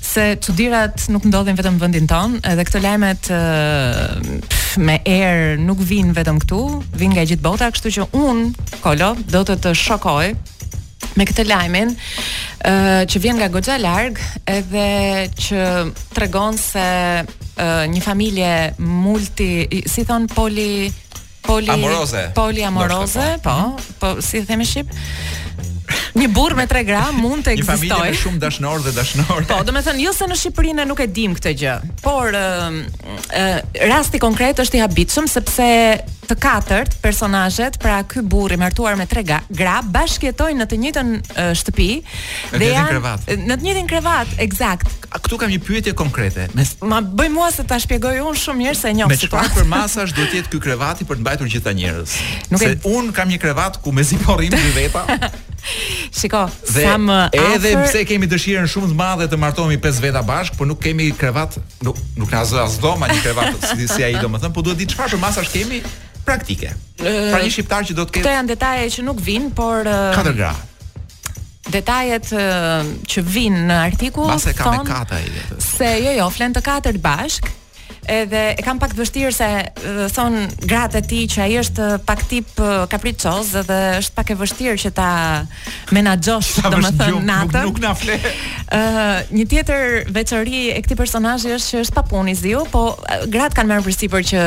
[0.00, 3.28] se çuditrat nuk ndodhin vetëm në vendin ton, edhe këto lajmet
[4.80, 6.60] me erë nuk vijnë vetëm këtu,
[6.96, 8.44] vijnë nga gjithë bota, kështu që un,
[8.84, 10.32] Kolo, do të të shokoj
[11.18, 14.86] me këtë lajmin uh, që vjen nga goxha larg edhe
[15.36, 15.66] që
[16.16, 16.86] tregon se
[17.22, 20.88] uh, një familje multi si thon poli
[21.42, 23.74] poli amoroze poli amoroze po.
[23.98, 24.92] po po si themi shqip
[26.18, 27.80] një burr me 3 gram mund të ekzistojë.
[27.80, 29.44] Një familje me shumë dashnor dhe dashnorë.
[29.50, 32.80] Po, domethënë jo se në Shqipëri ne nuk e dim këtë gjë, por ë uh,
[32.84, 35.68] uh, rasti konkret është i habitshëm sepse
[36.22, 40.78] të katërt personazhet, pra ky burr i martuar me 3 gra, gra bashkëtojnë në të
[40.82, 41.88] njëjtën uh, shtëpi
[42.52, 43.24] në dhe janë krevat.
[43.40, 44.92] në të njëjtin krevat, eksakt.
[45.12, 46.46] Këtu kam një pyetje konkrete.
[46.56, 46.64] Me...
[46.88, 49.66] Ma bëj mua se ta shpjegoj unë shumë mirë se e situatë Me çfarë për
[49.68, 52.14] masazh duhet të jetë ky i për të mbajtur gjithë ta njerëz?
[52.62, 52.78] se e...
[52.94, 55.04] un kam një krevat ku mezi po dy veta.
[56.18, 57.84] Shiko, dhe sa më afër Edhe afer...
[57.86, 61.58] pse kemi dëshirën shumë të madhe të martohemi pesë veta bashk, por nuk kemi krevat,
[61.86, 64.88] nuk nuk na zë as doma një krevat, si si ai domethën, po duhet di
[64.92, 65.80] çfarë masash kemi
[66.26, 66.74] praktike.
[67.02, 68.26] Pra një shqiptar që do të ketë.
[68.26, 70.52] Këto janë detaje që nuk vijnë, por 4 gra.
[71.72, 74.28] Detajet uh, që vijnë në artikull.
[74.28, 74.52] Mase
[75.62, 77.46] Se jo jo, flen të katërt bashk,
[78.06, 79.48] edhe e kam pak të vështirë se
[80.14, 80.36] thon
[80.68, 82.54] gratë e ti që ai është pak tip
[82.90, 85.10] kapricoz dhe është pak e vështirë që ta
[85.96, 87.58] menaxhosh domethënë natën.
[87.68, 88.18] Nuk, nuk na fle.
[89.38, 92.84] një tjetër veçori e këtij personazhi është që është pa ziu, po
[93.30, 94.40] gratë kanë marrë përsipër që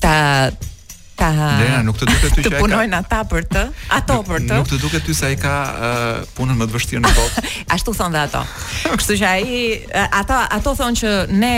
[0.00, 0.14] ta
[1.18, 3.62] ka Lena nuk të duket ty që ai punojnë ata për të,
[3.96, 4.58] ato për të.
[4.60, 7.44] Nuk të duket ty se ai ka uh, punën më të vështirë në botë.
[7.76, 8.42] Ashtu thonë dhe ato.
[8.96, 9.42] Kështu që ai
[10.20, 11.52] ata ato thonë që ne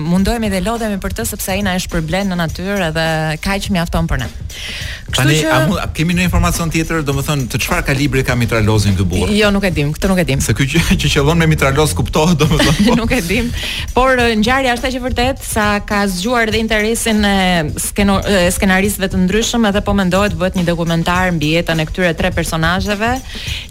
[0.00, 3.06] mundohemi dhe lodhemi për të sepse ai na është përblen në natyrë edhe
[3.44, 4.30] kaq mjafton për ne.
[4.54, 8.96] Kështu Pani, që a, a, kemi ndonjë informacion tjetër, domethënë të çfarë kalibri ka mitralozin
[8.98, 9.30] ky burr?
[9.36, 10.42] Jo, nuk e dim, këtë nuk e dim.
[10.44, 12.76] Se ky që që qellon me mitraloz kuptohet domethënë.
[12.86, 12.96] Po.
[13.02, 13.52] nuk e dim.
[13.94, 17.36] Por ngjarja është ajo e vërtet sa ka zgjuar dhe interesin e
[17.78, 22.30] skenar karakteristëve të ndryshëm edhe po mendohet bëhet një dokumentar mbi jetën e këtyre tre
[22.32, 23.10] personazheve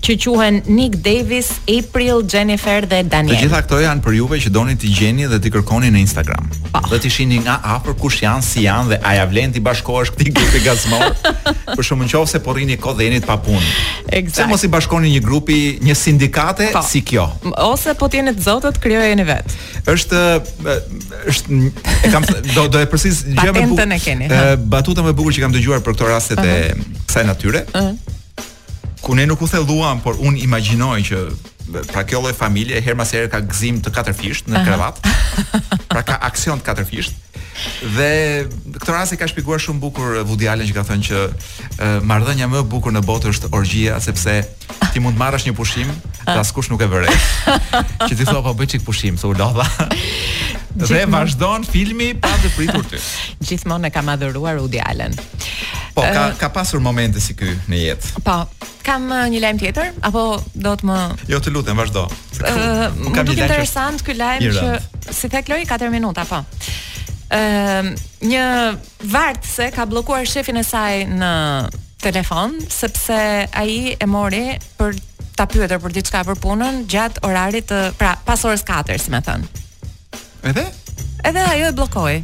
[0.04, 3.36] që quhen Nick Davis, April, Jennifer dhe Daniel.
[3.36, 6.46] Të gjitha këto janë për juve që doni të gjeni dhe të kërkoni në Instagram.
[6.74, 6.82] Pa.
[6.84, 6.90] Po.
[6.92, 10.12] Dhe të shihni nga afër kush janë, si janë dhe a ja vlen ti bashkohesh
[10.16, 11.16] këtij grupi gazmor?
[11.76, 13.66] Për shkak të nëse po rrini kod dhenit pa punë.
[14.06, 14.36] Eksakt.
[14.42, 16.82] Se mos i bashkoni një grupi, një sindikate pa.
[16.84, 16.88] Po.
[16.88, 17.26] si kjo.
[17.66, 19.56] Ose po të jeni të zotët, krijojeni vet.
[19.90, 20.22] Është
[21.32, 23.80] është kam do do e përsis gjë me bu.
[23.86, 26.54] Ë batuta më bukur që kam dëgjuar për këto raste të
[27.06, 27.64] kësaj natyre.
[27.76, 27.94] Ëh.
[29.06, 31.24] Ku ne nuk u thelluam, por un imagjinoj që
[31.92, 35.02] pra kjo lloj familje her mas herë ka gzim të katërfisht në krevat.
[35.96, 37.14] Pra ka aksion të katërfisht.
[37.16, 37.25] Ëh.
[37.96, 38.08] Dhe
[38.76, 42.50] këtë rast e ka shpjeguar shumë bukur Vudiale eh, që ka thënë që eh, marrëdhënia
[42.52, 44.36] më e bukur në botë është orgjia, sepse
[44.94, 45.92] ti mund të marrësh një pushim,
[46.26, 47.14] ta askush nuk e vëre.
[48.06, 49.66] Që ti thua po bëj çik pushim, se u lodha.
[50.76, 53.00] Dhe vazhdon filmi pa të pritur ty.
[53.48, 55.16] Gjithmonë e kam adhuruar Vudialen.
[55.96, 58.24] Po ka eh, ka pasur momente si ky në jetë.
[58.26, 58.42] Po.
[58.86, 60.26] Kam një lajm tjetër apo
[60.62, 60.98] do të më
[61.32, 62.04] Jo, të lutem, vazhdo.
[62.36, 64.76] Ëh, uh, më duket interesant ky lajm që
[65.16, 66.44] si thek Lori 4 minuta, po.
[67.34, 67.90] Ehm,
[68.22, 68.44] një
[69.10, 71.32] vartë se ka blokuar shefin e saj në
[72.04, 73.18] telefon sepse
[73.50, 74.44] ai e mori
[74.78, 75.00] për
[75.36, 79.24] ta pyetur për diçka për punën gjatë orarit të pra pas orës 4, si më
[79.26, 79.48] thën.
[80.52, 80.66] Edhe?
[81.26, 82.18] Edhe ajo e bllokoi.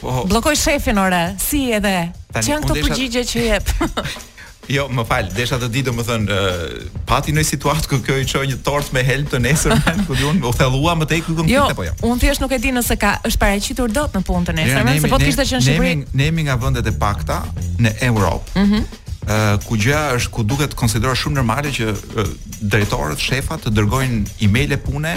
[0.00, 0.08] Po.
[0.12, 0.22] Oh.
[0.30, 1.96] Bllokoi shefin orë, si edhe.
[2.38, 3.72] Çan që këto përgjigje që jep.
[4.70, 8.44] Jo, më fal, desha të di domethën, uh, pati në situatë ku kjo i çoj
[8.52, 9.74] një tort me helm të nesër,
[10.06, 11.90] ku diun u thellua më tek kompjuter jo, apo jo.
[11.98, 14.84] Jo, unë thjesht nuk e di nëse ka është paraqitur dot në punën e nesër,
[14.86, 15.96] nëse po kishte qenë në Shqipëri.
[16.14, 17.40] Ne jemi nga vendet e pakta
[17.86, 18.58] në Europë.
[18.58, 18.66] Mhm.
[18.76, 22.30] Mm Uh, ku gjëja është ku duket konsiderohet shumë normale që uh,
[22.72, 25.12] drejtorët, shefat të dërgojnë emailë pune,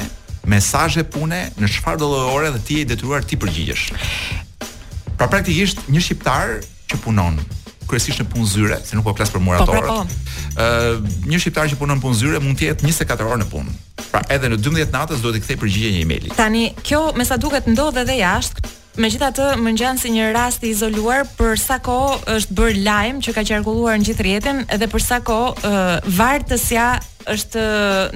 [0.46, 3.88] mesazhe pune në çfarë do lloj ore dhe ti je detyruar ti përgjigjesh.
[5.18, 7.42] Pra praktikisht një shqiptar që punon
[7.90, 9.78] kryesisht në punë zyre, se nuk po flas për muratorët.
[9.78, 10.70] Ëh, po, pra, po, po.
[10.70, 13.76] uh, një shqiptar që punon në punë zyre mund të jetë 24 orë në punë.
[14.12, 16.34] Pra, edhe në 12 natës duhet të kthej përgjigje një emaili.
[16.38, 18.72] Tani, kjo me sa duket ndodh edhe jashtë.
[18.96, 23.34] Megjithatë, më ngjan si një rast i izoluar për sa kohë është bër lajm që
[23.36, 27.62] ka qarkulluar në gjithë rrjetin dhe për sa kohë uh, është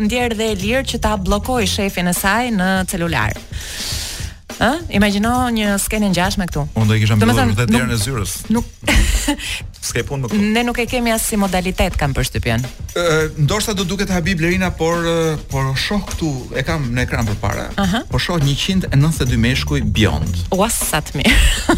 [0.06, 3.34] ndjerë dhe e lirë që ta blokoj shefin e saj në celular.
[4.60, 6.64] Ë, imagjino një skenë ngjashme këtu.
[6.76, 8.34] Unë do i kisha mbyllur vetë derën e zyrës.
[8.54, 8.66] Nuk.
[9.86, 10.40] Ske punë më këtu.
[10.56, 12.66] Ne nuk e kemi as si modalitet kanë përshtypjen.
[13.00, 13.06] Ë,
[13.46, 15.06] ndoshta do duket Habib Lerina, por
[15.54, 17.68] por shoh këtu e kam në ekran përpara.
[18.12, 20.42] Po shoh 192 meshkuj bjond.
[20.58, 20.82] Was
[21.16, 21.26] me.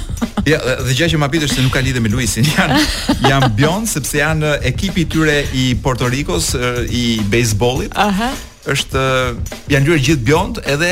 [0.49, 2.47] Ja, dhe gjë që më habitesh se nuk ka lidhje me Luisin.
[2.57, 2.71] Jan
[3.29, 6.55] janë bjond sepse janë ekipi i tyre i Puerto Ricos
[6.89, 7.93] i baseballit.
[7.93, 8.31] Aha
[8.61, 9.01] është
[9.73, 10.91] janë lyer gjithë bjond edhe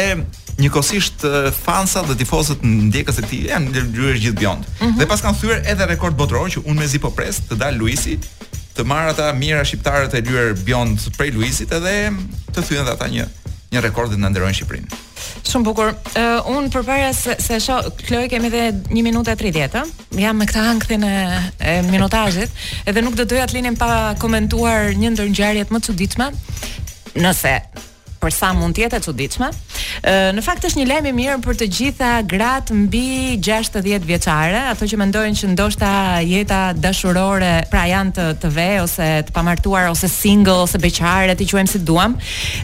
[0.60, 1.24] Njëkohësisht
[1.64, 4.66] fansa dhe tifozët ndjekës e tij janë ndërgjyer gjithë bjond.
[4.68, 4.98] Mm -hmm.
[5.00, 8.20] Dhe pas kanë thyer edhe rekord botëror që unë mezi po pres të dalë Luisi,
[8.76, 12.12] të marr ata mira shqiptarët e lyer bjond prej Luisit edhe
[12.54, 13.26] të thyen ata një
[13.72, 14.88] një rekord dhe të Shqipërinë.
[15.50, 15.88] Shumë bukur.
[15.90, 19.86] Uh, unë përpara se se shoh Kloe kemi edhe 1 minutë 30,
[20.18, 22.50] Jam me këtë ankthin e, e minutazhit,
[22.86, 26.28] edhe nuk do doja të linim pa komentuar një ndër ngjarjet më çuditshme.
[27.16, 27.56] Nëse
[28.20, 29.50] për sa mund të jetë e çuditshme.
[30.00, 34.62] Ë në fakt është një lajm i mirë për të gjitha grat mbi 60 vjeçare,
[34.74, 35.92] ato që mendojnë që ndoshta
[36.28, 41.48] jeta dashurore pra janë të, të ve ose të pamartuar ose single ose beqare, ti
[41.50, 42.18] quajmë si duam,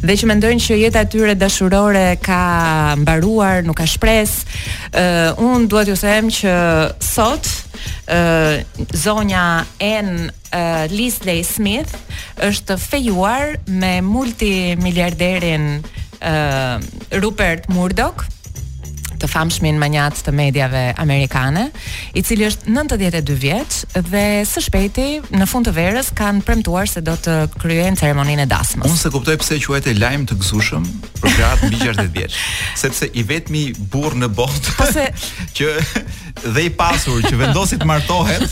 [0.04, 2.42] dhe që mendojnë që jeta e tyre dashurore ka
[3.04, 4.60] mbaruar, nuk ka shpresë.
[5.00, 5.06] Ë
[5.44, 6.58] un duhet ju të them që
[7.04, 7.52] sot
[8.96, 10.30] zonja N
[10.90, 11.96] Lisley Smith
[12.42, 15.82] është fejuar me multimiliarderin
[17.22, 18.26] Rupert Murdoch
[19.22, 21.66] të famshmin manjat të medjave amerikane,
[22.16, 23.78] i cili është 92 vjeç
[24.10, 28.50] dhe së shpejti në fund të verës kanë premtuar se do të kryejnë ceremoninë e
[28.52, 28.88] dasmës.
[28.90, 30.86] Unë se kuptoj pse quhet e lajm të gëzueshëm
[31.24, 32.38] për gratë mbi 60 vjeç,
[32.84, 35.08] sepse i vetmi burr në botë po se...
[35.58, 35.74] që
[36.56, 38.46] dhe i pasur që vendosi të martohet,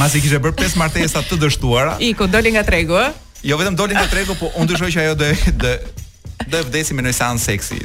[0.00, 1.96] masi kishte bërë pesë martesa të dështuara.
[2.02, 3.12] Iku doli nga tregu, ëh?
[3.46, 5.30] Jo vetëm doli nga tregu, po unë dëshoj që ajo do
[5.62, 5.72] të
[6.48, 7.78] do e vdesim në një seancë seksi.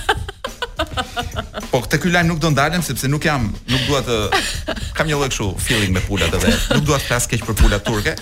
[1.72, 5.16] Po këtë ky lajm nuk do ndalen sepse nuk jam nuk dua të kam një
[5.18, 8.16] lloj kështu feeling me pulat edhe nuk dua të flas keq për pulat turke.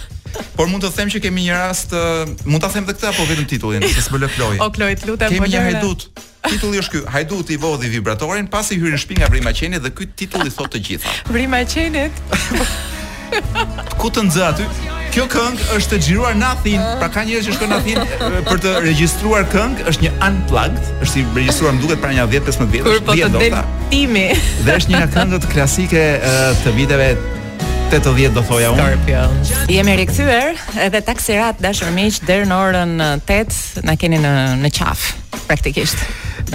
[0.58, 1.94] Por mund të them që kemi një rast,
[2.50, 4.58] mund ta them edhe këtë apo vetëm titullin, sepse më lë Floj.
[4.62, 6.08] O lutem, po Kemi një hedut.
[6.44, 9.92] Titulli është ky: Hajduti i vodhi vibratorin pasi hyri në shtëpi nga Vrimë Qenit dhe
[9.96, 11.14] ky titull i thot të gjitha.
[11.32, 12.20] Vrimë Qenit.
[13.98, 14.66] Ku të nxë aty?
[15.16, 16.92] Kjo këngë është të xhiruar në Athin, ah.
[17.00, 21.20] pra ka njerëz që shkojnë në Athin për të regjistruar këngë, është një unplugged, është
[21.22, 23.08] i regjistruar më duket para një 10-15 vjetësh, 10 dota.
[23.08, 24.26] Kur po të del timi.
[24.68, 26.06] Dhe është një nga këngët klasike
[26.64, 27.10] të viteve
[27.90, 28.88] 80 do thoja unë.
[28.92, 29.66] Scorpio.
[29.80, 32.98] Jemi rikthyer edhe taksirat dashur miq deri në orën
[33.30, 35.98] 8 na keni në në qafë praktikisht.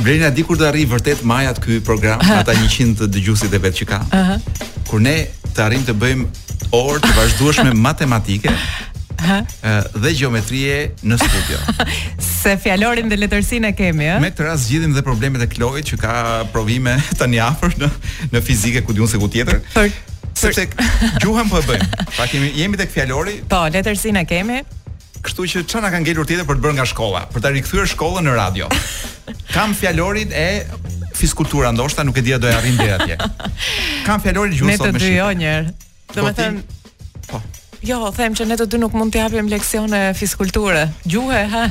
[0.02, 3.98] Brenda dikur të arrijë vërtet majat ky program, ata 100 dëgjuesit e vet që ka
[4.14, 4.30] Ëh.
[4.88, 5.14] Kur ne
[5.56, 8.52] të arrim të bëjmë orë të vazhdueshme matematike,
[9.18, 9.38] ëh,
[10.04, 11.60] dhe gjeometrie në studio.
[12.40, 14.20] Se fjalorin dhe letërsinë e kemi, ëh.
[14.22, 16.14] Me këtë rast zgjidhim dhe problemet e Kloit që ka
[16.54, 17.90] provime tani afër në
[18.36, 19.60] në fizikë ku diun se ku tjetër.
[19.74, 19.92] Për...
[20.38, 20.68] Sepse
[21.18, 21.86] gjuhën po e bëjmë.
[22.14, 23.40] Pa kemi jemi tek fjalori.
[23.50, 24.60] Po, letërsinë e kemi.
[25.24, 27.88] Kështu që çfarë na ka ngelur tjetër për të bërë nga shkolla, për ta rikthyer
[27.90, 28.68] shkollën në radio.
[29.54, 30.44] Kam fjalorit e
[31.18, 33.30] fizikultura, ndoshta nuk e dia do të arrin deri atje.
[34.06, 35.08] Kam fjalorit gjuhës sot me shkollë.
[35.08, 35.72] Ne të dy jo Do herë.
[36.18, 37.40] Domethënë po.
[37.88, 40.86] Jo, them që ne të dy nuk mund të japim leksione fizikulture.
[41.08, 41.64] Gjuhë, ha,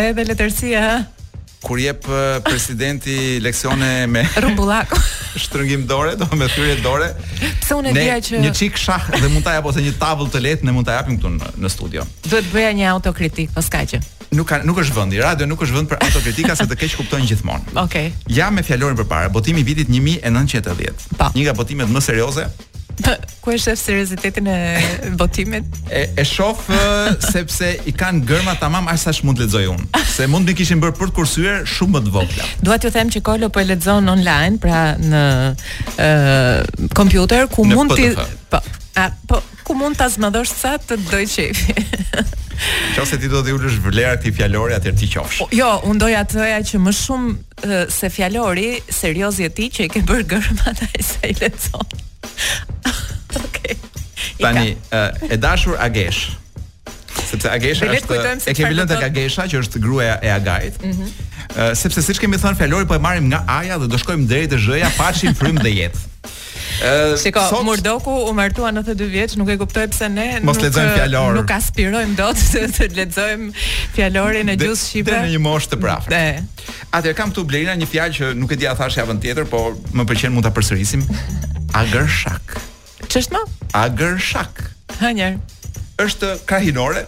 [0.00, 0.94] edhe letërsia, ha
[1.62, 2.06] kur jep
[2.42, 4.92] presidenti leksione me rrumbullak
[5.44, 7.10] shtrëngim dore do me thyrje dore
[7.60, 10.42] pse unë dija që një çik shah dhe mund ta jap ose një tavull të
[10.46, 14.00] lehtë ne mund ta japim këtu në, studio do të bëja një autokritik pas kaqe
[14.36, 17.28] nuk ka nuk është vendi radio nuk është vend për autokritika se të keq kuptojnë
[17.34, 18.08] gjithmonë okay
[18.40, 21.28] ja me fjalorin përpara botimi i vitit 1990 pa.
[21.28, 21.32] Po.
[21.36, 22.48] një nga botimet më serioze
[23.40, 24.80] Ku e shef seriozitetin e
[25.18, 25.64] votimit?
[25.90, 26.58] E e shoh
[27.32, 30.96] sepse i kanë gërma tamam asa shë mund ledzoj unë, se mund në kishin bërë
[31.00, 34.10] për të kursyer shumë më të vokla Dua t'ju them që Kolo po e lexon
[34.12, 35.22] online, pra në
[36.00, 38.10] ë kompjuter ku në mund ti
[38.52, 38.60] po,
[39.00, 41.76] a, po ku mund ta zmadhosh sa të doj qefi.
[42.96, 45.44] Qose ti do të ullësh vlera këtij fjallori atër ti qofsh.
[45.44, 48.68] Po, jo, unë doj atëja që më shumë se fjalori
[49.00, 52.08] seriozi ti që i ke bërë gërma ai sa i lexon.
[53.46, 53.74] Okay.
[54.40, 56.30] Tani, eh, e, dashur Agesh.
[57.30, 58.18] Sepse Agesha është
[58.50, 60.80] e kemi lënë tek Agesha që është gruaja e Agajit.
[60.82, 61.10] Mhm.
[61.10, 64.28] Mm uh, sepse siç kemi thënë fjalori po e marrim nga Aja dhe do shkojmë
[64.30, 66.00] drejt te Zhja, paçi frym dhe jetë.
[66.00, 67.64] Ë, uh, eh, shikoj, sot...
[67.66, 71.38] Murdoku u martua në 92 vjeç, nuk e kuptoj pse ne Mos nuk fjallor.
[71.38, 73.50] nuk aspirojmë dot se të lexojmë
[73.96, 75.20] fjalorin në gjuhë shqipe.
[75.24, 76.10] Në një moshë të prafë.
[76.10, 76.42] Ë.
[77.00, 79.74] Atë kam këtu Blerina një fjalë që nuk e di a thash javën tjetër, por
[79.90, 81.02] më pëlqen mund ta përsërisim.
[81.76, 82.54] Agër shak
[83.10, 83.40] Qështë më?
[83.78, 84.58] Agër shak
[85.00, 85.36] njerë
[86.02, 87.04] është krahinore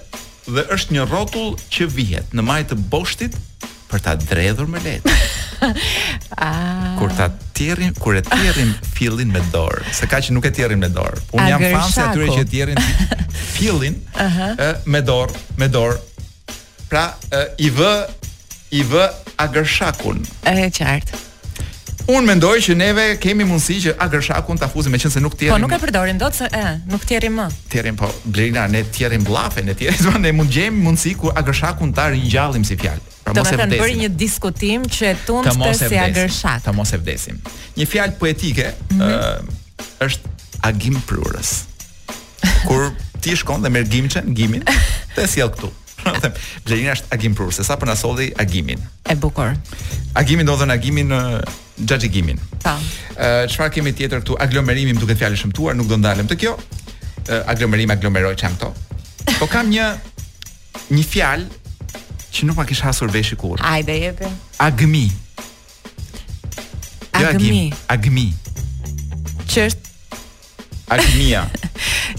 [0.46, 3.36] dhe është një rrotull që vihet në majtë të boshtit
[3.90, 5.20] për ta dredhur me letë A...
[6.42, 6.96] Ah.
[6.98, 10.80] Kur ta tjerim, kur e tjerim fillin me dorë Se ka që nuk e tjerim
[10.82, 13.18] me dorë Unë jam fanë se atyre që e
[13.54, 14.82] fillin uh -huh.
[14.86, 16.00] me dorë, me dorë
[16.90, 17.04] Pra
[17.58, 17.92] i vë,
[18.74, 19.04] i vë
[19.46, 20.18] agërshakun
[20.50, 21.20] E qartë
[22.10, 25.54] Un mendoj që neve kemi mundësi që Agërshakun ta fuzim, meqense nuk tjerim.
[25.54, 27.46] Po nuk e përdorin dot se e, nuk tjerim më.
[27.70, 32.08] Tjerim po, Blerina ne tjerim bllafe, ne tjerim, ne mund gjejmë mundësi ku Agërshakun ta
[32.10, 33.06] ringjallim si fjalë.
[33.22, 33.60] Pra mos e vdesim.
[33.60, 36.64] Do të bëri një diskutim që tunt të si Agërshak.
[36.64, 37.38] Ta mos e vdesim.
[37.78, 39.46] Një fjalë poetike mm -hmm.
[39.46, 40.26] uh, është
[40.70, 41.54] agim prurës.
[42.66, 42.90] Kur
[43.20, 44.62] ti shkon dhe merr gimçen, gimin,
[45.16, 45.70] të sjell këtu.
[46.22, 46.32] them,
[46.66, 48.82] Blerina është agim prur, se sa për na solli agimin.
[49.06, 49.52] E bukur.
[50.18, 51.18] Agimi ndodhen agimin në
[51.82, 52.40] xhaxhigimin.
[52.62, 52.74] Po.
[53.18, 54.36] Ë çfarë kemi tjetër këtu?
[54.44, 56.54] Aglomerimi duke fjalë shëmtuar, nuk do ndalem te kjo.
[57.28, 58.72] Ë aglomerim, aglomeroj çam këto.
[59.38, 59.88] Po kam një
[60.94, 61.90] një fjalë
[62.32, 64.30] që nuk ma kish hasur vesh i kur Hajde jepi.
[64.66, 65.04] Agmi.
[67.12, 68.26] Jo agmi, agmi.
[69.52, 69.90] Ç'është?
[70.96, 71.44] Agmia.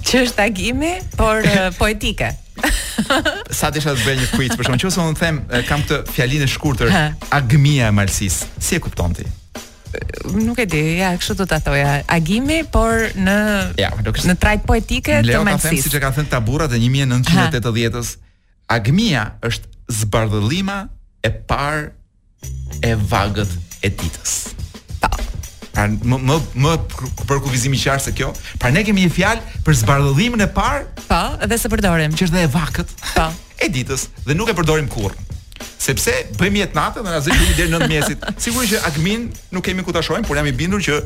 [0.06, 1.42] Ç'është agimi, por
[1.80, 2.30] poetike.
[3.60, 5.40] sa isha të bëj një quiz, por nëse unë them
[5.70, 6.94] kam këtë fjalinë e shkurtër,
[7.36, 8.42] agmia e malsis.
[8.60, 9.26] Si e kupton ti?
[10.40, 13.36] Nuk e di, ja, kështu do ta thoja, agimi, por në
[13.82, 15.30] ja, kështë, në trajt poetike të malsis.
[15.30, 18.16] Le të them siç e kanë thënë taburrat e 1980-s,
[18.74, 20.80] agmia është zbardhëllima
[21.30, 21.86] e parë
[22.90, 23.54] e vagët
[23.86, 24.36] e ditës.
[25.74, 26.72] Pra më më më
[27.26, 28.28] për kuvizim i qartë se kjo.
[28.62, 30.84] Pra ne kemi një fjalë për zbardhëllimin e parë.
[31.10, 32.14] Po, dhe se përdorim.
[32.14, 32.98] Që është dhe e vakët.
[33.16, 33.32] Po.
[33.64, 35.16] E ditës dhe nuk e përdorim kurrë.
[35.80, 38.26] Sepse bëjmë jetë natë dhe na zëjmë deri në 9 mesit.
[38.46, 40.98] Sigurisht që admin nuk kemi ku ta shojmë, por jam i bindur që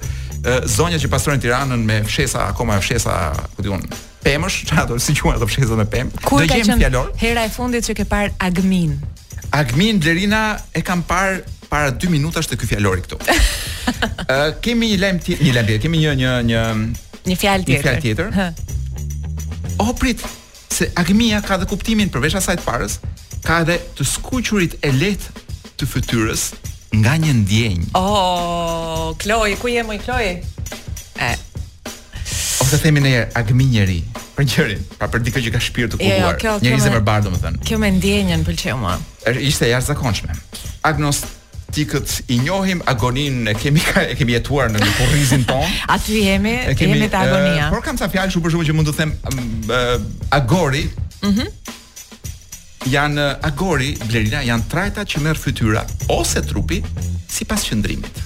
[0.76, 3.14] zonjat që pastrojnë Tiranën me fshesa akoma fshesa,
[3.56, 3.84] ku diun,
[4.26, 6.24] pemësh, çfarë si quhen ato fshesa me pemë.
[6.24, 8.96] Do ka qënë Hera e fundit që ke par admin.
[9.56, 13.20] Admin Lerina e kam parë para 2 minutash të ky fjalori këtu.
[14.32, 16.64] Ë kemi një lajm tjetër, një lajm tjetër, kemi një një një
[17.28, 17.78] një fjalë tjetër.
[17.78, 18.36] Një fjalë tjetër.
[18.38, 18.48] Hë.
[19.84, 20.24] Oh prit,
[20.74, 23.00] se Agmia ka dhe kuptimin përveç asaj të parës,
[23.46, 25.48] ka edhe të skuqurit e lehtë
[25.80, 26.48] të fytyrës
[27.02, 27.90] nga një ndjenjë.
[28.00, 30.32] Oh, Kloi, ku je moj Kloi?
[31.20, 31.34] Ë.
[32.64, 34.00] O të themi ne Agmi njëri.
[34.38, 37.32] Për gjërin, pa për dikë që ka shpirë të jo, jo, kuduar, njëri zemër bardo
[37.34, 38.92] më Kjo me ndjenjën pëlqeu mua.
[39.34, 40.36] Ishte jashtëzakonshme.
[40.86, 41.26] Agnost,
[41.74, 45.66] tikët i njohim agonin e kemi e kemi jetuar në kurrizin ton.
[45.96, 47.68] Aty jemi, jemi të agonia.
[47.68, 49.98] Eh, por kam ca fjalë shumë për shkak që mund të them mm, eh,
[50.40, 50.86] agori.
[51.24, 51.42] Mhm.
[51.42, 51.74] Mm
[52.88, 55.82] Jan eh, agori, blerina janë trajta që merr fytyra
[56.14, 56.78] ose trupi
[57.28, 58.22] sipas qëndrimit.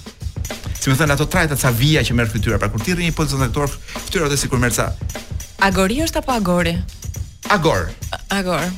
[0.77, 3.15] Si më thënë ato trajta ca vija që merr fytyra, pra kur ti rrin një
[3.17, 3.73] pozicion aktor,
[4.05, 4.89] fytyra do sikur merr ca.
[5.65, 6.75] Agori është apo agori?
[7.57, 7.89] Agor.
[8.29, 8.69] Agor.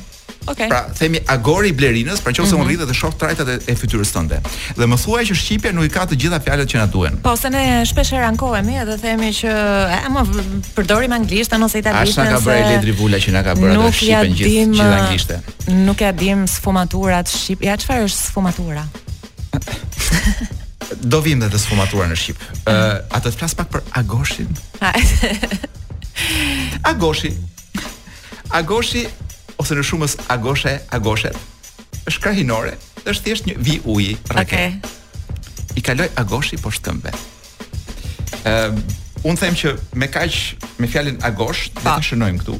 [0.46, 0.66] Okay.
[0.68, 2.60] Pra themi agori i blerinës, pra nëse mm -hmm.
[2.64, 4.40] unë rritet të shoh trajtat e, e fytyrës tënde.
[4.76, 7.16] Dhe më thuaj që shqipja nuk i ka të gjitha fjalët që na duhen.
[7.22, 9.48] Po se ne shpesh herë ankohemi edhe themi që
[10.06, 10.20] e më
[10.76, 12.08] përdorim anglishtën ose italianën.
[12.08, 15.36] Ashtu ka bërë Ledri Vula që na ka bërë atë Shqipën gjithë gjithë anglishtë.
[15.86, 17.62] Nuk ja dim sfumaturat shqip.
[17.64, 18.84] Ja çfarë është sfumatura?
[21.12, 22.44] Do vim dhe të sfumatura në Shqip uh,
[23.08, 24.48] A të të pak për Agoshin?
[26.84, 27.32] Agoshi
[28.50, 29.06] Agoshi
[29.62, 31.30] ose në shumës agoshe, agoshe,
[32.10, 32.74] është krahinore,
[33.08, 34.60] është thjesht një vi uji, rake.
[34.60, 35.54] Okay.
[35.76, 37.12] I kaloj agoshi po shtëmbe.
[38.44, 38.80] Um, ehm,
[39.24, 40.34] unë them që me kaq
[40.82, 42.58] me fjalën agosh, të shënojmë këtu.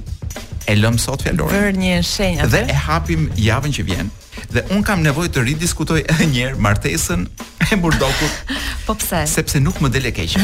[0.72, 1.52] E lëm sot fjalorin.
[1.52, 2.46] Për një shenjë.
[2.54, 4.08] Dhe e hapim javën që vjen.
[4.54, 7.26] Dhe un kam nevojë të ridiskutoj edhe një herë martesën
[7.70, 8.54] e Burdokut.
[8.86, 9.26] po pse?
[9.30, 10.38] Sepse nuk më del e keq.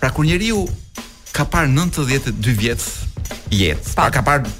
[0.00, 0.66] pra kur njeriu
[1.32, 2.82] ka parë 92 vjet
[3.50, 4.02] jetë, pa.
[4.06, 4.50] pra ka parë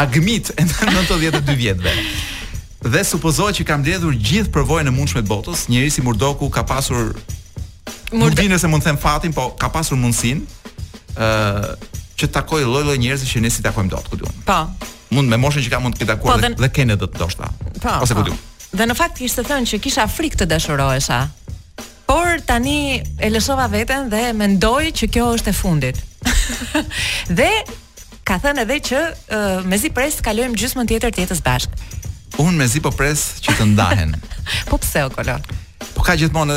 [0.00, 1.92] agmit e 92 vjetëve.
[2.90, 6.62] Dhe supozohet që kam dhëdhur gjithë përvojën e mundshme të botës, njëri si Murdoku ka
[6.64, 7.12] pasur
[8.16, 11.66] Murdoku nëse mund të them fatin, po ka pasur mundsinë ë uh,
[12.20, 14.40] që takoj lloj-lloj njerëzish që ne si takojmë dot, ku diun.
[14.48, 14.58] Po.
[15.16, 17.48] Mund me moshën që kam mund të takuar po, dhe, dhe kenë dot ndoshta.
[17.80, 17.96] Po.
[18.04, 18.28] Ose ku po.
[18.28, 18.40] diun.
[18.76, 21.20] Dhe në fakt kishte thënë që kisha frikë të dashurohesha.
[22.10, 26.02] Por tani e lëshova veten dhe mendoj që kjo është e fundit.
[27.40, 27.50] dhe
[28.28, 31.98] ka thënë edhe që uh, mezi pres kalojmë gjysmën tjetër të bashkë.
[32.40, 34.14] Unë mezi po pres që të ndahen.
[34.70, 35.42] po pse o kolon?
[35.94, 36.56] Po ka gjithmonë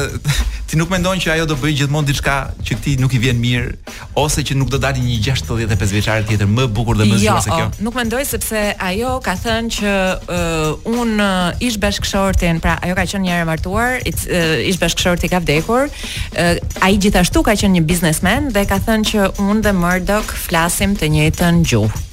[0.71, 3.75] ti nuk mendon që ajo do bëj gjithmonë diçka që ti nuk i vjen mirë
[4.17, 7.19] ose që nuk do dalë një 65 vjeçare tjetër më e bukur dhe më jo,
[7.21, 7.59] zgjuar se kjo.
[7.61, 12.97] Jo, nuk mendoj sepse ajo ka thënë që uh, un uh, ish bashkëshortin, pra ajo
[12.97, 15.89] ka qenë një herë martuar, uh, ish bashkëshorti ka vdekur.
[16.33, 20.95] Uh, Ai gjithashtu ka qenë një biznesmen dhe ka thënë që un dhe Murdoch flasim
[20.99, 22.03] të njëjtën gjuhë.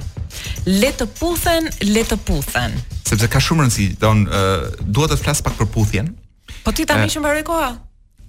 [0.69, 2.77] Le të puthen, le të puthen.
[3.09, 6.13] Sepse ka shumë rëndësi, don uh, eh, duhet të flas pak për puthjen.
[6.65, 7.71] Po ti tani uh, që mbaroj koha?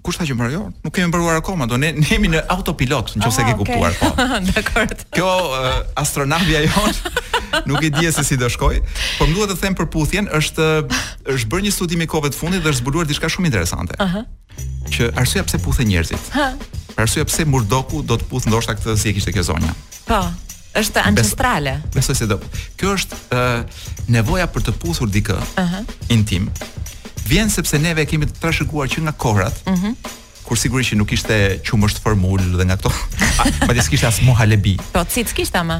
[0.01, 0.53] Kush tha që mbaroi?
[0.55, 4.09] Jo, nuk kemi mbaruar akoma, do ne jemi në autopilot nëse ah, ke kuptuar po.
[4.47, 4.93] Dakor.
[5.15, 6.95] Kjo uh, eh, astronavia jon
[7.67, 8.77] nuk e di se si do shkoj,
[9.19, 10.67] por më duhet të them për puthjen është
[11.35, 13.97] është bërë një studim i kohëve të fundit dhe është zbuluar diçka shumë interesante.
[14.03, 14.23] Aha.
[14.95, 16.31] Që arsyeja pse puthen njerëzit.
[16.37, 16.47] Ha.
[17.03, 19.75] Arsyeja pse murdoku do të puth ndoshta këtë si e kishte kjo zonja.
[20.07, 20.21] Po.
[20.79, 21.77] Është ancestrale.
[21.95, 22.37] Besoj se do.
[22.79, 25.35] Kjo është uh, nevoja për të puthur dikë.
[25.59, 25.65] Aha.
[25.65, 26.13] Uh -huh.
[26.15, 26.47] Intim
[27.29, 29.95] vjen sepse neve kemi të trashëguar që nga kohrat, mm
[30.49, 31.35] kur sigurisht që nuk ishte
[31.67, 34.71] qumësht formul dhe nga këto, pa të s'kishte as muha lebi.
[34.95, 35.75] Po, të si, s'kishte ama.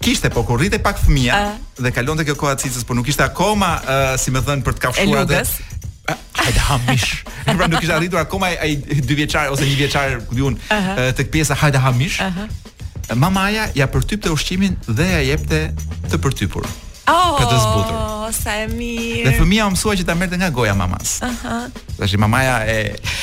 [0.00, 3.10] Kishte, po kur rrite pak fëmija uh, dhe kalon të kjo kohë cicës, po nuk
[3.12, 5.42] ishte akoma, uh, si me thën për të kafshuar atë.
[5.42, 6.16] E lugës.
[6.40, 7.10] Hajde hamish.
[7.44, 11.12] Pra nuk isha arritur akoma ai, dy vjeçar ose një vjeçar, ku diun, uh -huh.
[11.20, 12.22] tek pjesa hajde hamish.
[12.24, 13.14] Uh -huh.
[13.26, 15.60] Mamaja ja përtypte ushqimin dhe ja jepte
[16.08, 16.64] të përtypur.
[17.08, 17.96] Oh, këtë zbutur.
[17.96, 19.24] Oh, sa e mirë.
[19.30, 21.14] Dhe fëmia u mësua që ta merrte nga goja mamas.
[21.24, 21.32] Aha.
[21.32, 21.96] Uh -huh.
[22.02, 22.78] Tash mamaja e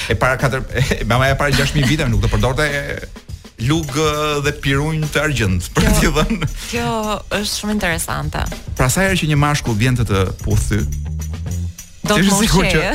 [0.09, 0.61] e para katër
[1.05, 2.65] mamaja e para 6000 viteve nuk do përdorte
[3.69, 4.09] lugë
[4.45, 6.45] dhe pirunj të argjend për kjo, t'i dhënë.
[6.71, 6.89] Kjo
[7.37, 8.41] është shumë interesante.
[8.75, 10.81] Pra sa herë që një mashkull vjen të të puthy,
[12.09, 12.93] do të mos e.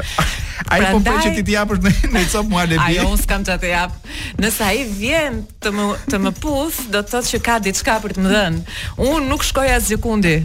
[0.72, 3.44] Ai po pret që ti të japësh në në çop mua le Ai unë s'kam
[3.46, 3.92] çat jap.
[4.40, 8.14] Nëse ai vjen të më të më puth, do të thotë që ka diçka për
[8.16, 8.76] të më dhënë.
[9.10, 10.36] Unë nuk shkoj as sekundi.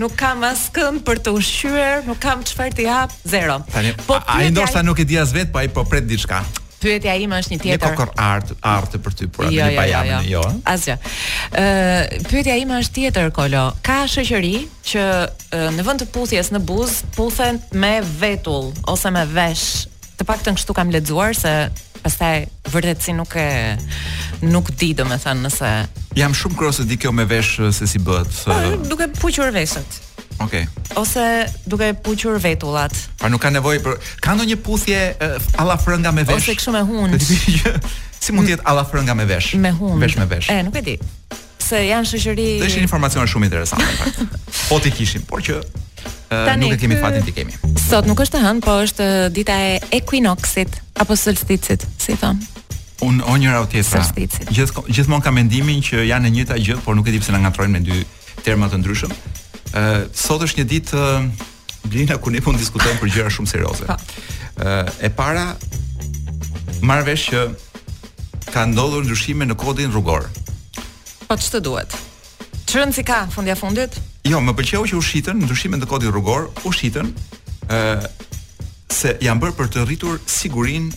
[0.00, 3.58] Nuk kam as kënd për të ushqyer, nuk kam çfarë të jap, zero.
[3.74, 6.42] Tani, po ai ndoshta nuk e di as vet, po ai po pret diçka.
[6.82, 7.92] Pyetja ime është një tjetër.
[7.92, 10.42] Ne kokor art, art për ty, por jo, jo, jo, jo, jo.
[10.68, 10.96] Asgjë.
[10.96, 13.66] Ëh, pyetja ime është tjetër Kolo.
[13.86, 14.56] Ka shoqëri
[14.90, 15.04] që
[15.76, 19.86] në vend të puthjes në buz, puthen me vetull ose me vesh.
[20.18, 21.54] Të paktën kështu kam lexuar se
[22.02, 23.46] pastaj vërtet si nuk e
[24.42, 25.70] nuk di domethënë nëse
[26.18, 28.32] jam shumë kurioz se di kjo me vesh se si bëhet.
[28.40, 28.48] Se...
[28.50, 30.02] Po, duke puqur veshët.
[30.38, 30.64] Okej.
[30.66, 30.96] Okay.
[31.02, 32.92] Ose duke puqur vetullat.
[33.20, 36.40] Pa nuk ka nevojë për ka ndonjë puthje uh, alla frënga me vesh.
[36.48, 37.16] Ose kështu me hund.
[38.24, 39.54] si mund të jetë alla frënga me vesh?
[39.60, 40.00] Me hund.
[40.04, 40.50] Vesh me vesh.
[40.52, 40.96] E, nuk e di.
[41.62, 42.46] Se janë shoqëri.
[42.62, 44.12] Do ishin informacione shumë interesante.
[44.68, 45.60] po ti kishim, por që
[46.32, 47.52] Tani, nuk e kemi fatin ti kemi.
[47.76, 49.06] Sot nuk është hënë, po është
[49.36, 52.40] dita e equinoxit apo solsticit, si thon.
[53.04, 54.00] Un o njëra o tjetra.
[54.48, 57.42] Gjithmonë gjithmonë ka mendimin që janë e njëjta gjë, por nuk e di pse na
[57.44, 58.00] ngatrojnë me dy
[58.46, 59.12] terma të ndryshëm
[60.16, 61.04] sot është një ditë
[61.88, 63.86] Blina ku ne po diskutojmë për gjëra shumë serioze.
[63.86, 64.92] Ë po.
[65.06, 65.44] e para
[66.86, 67.40] marr vesh që
[68.52, 70.28] ka ndodhur ndryshime në kodin rrugor.
[71.26, 71.96] Po ç'të duhet?
[72.68, 73.96] Ç'rën si ka fundi a fundit?
[74.28, 77.08] Jo, më pëlqeu që u shitën ndryshimet në kodin rrugor, u shitën
[77.66, 77.82] ë
[78.92, 80.92] se janë bërë për të rritur sigurinë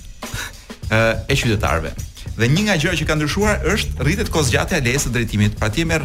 [0.92, 1.96] e qytetarëve.
[2.36, 5.54] Dhe një nga gjërat që ka ndryshuar është rritet kozgjatja e lejes së drejtimit.
[5.60, 6.04] Pra ti merr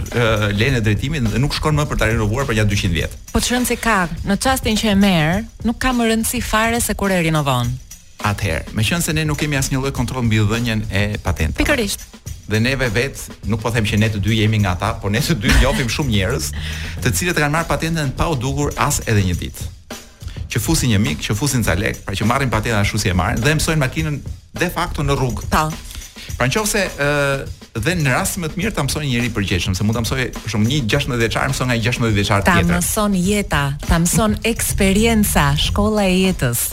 [0.55, 3.17] lejen e drejtimit dhe nuk shkon më për ta rinovuar për gjatë 200 vjet.
[3.35, 6.95] Po çrën se ka, në çastin që e merr, nuk ka më rëndësi fare se
[6.95, 7.73] kur e rinovon.
[8.31, 11.59] Atëherë, meqense ne nuk kemi asnjë lloj kontroll mbi dhënien e patentës.
[11.63, 12.07] Pikërisht
[12.51, 13.21] dhe neve vet
[13.51, 15.91] nuk po them që ne të dy jemi nga ata, por ne të dy njohim
[15.97, 16.49] shumë njerëz
[17.05, 19.67] të cilët kanë marr patentën pa u dukur as edhe një ditë.
[20.51, 23.15] Që fusin një mik, që fusin ca lek, pra që marrin patentën ashtu si e
[23.15, 24.19] marrin dhe mësojnë makinën
[24.65, 25.47] de facto në rrugë.
[25.55, 25.65] Po.
[26.41, 27.07] Pra në qofse ë
[27.85, 30.67] dhe në rast më të mirë ta mësoni njëri përgjithshëm, se mund ta mësoni shumë
[30.71, 32.65] një 16 vjeçar mëson nga 16 vjeçar tjetër.
[32.65, 36.65] Ta mëson jeta, ta mëson eksperjenca, shkolla e jetës.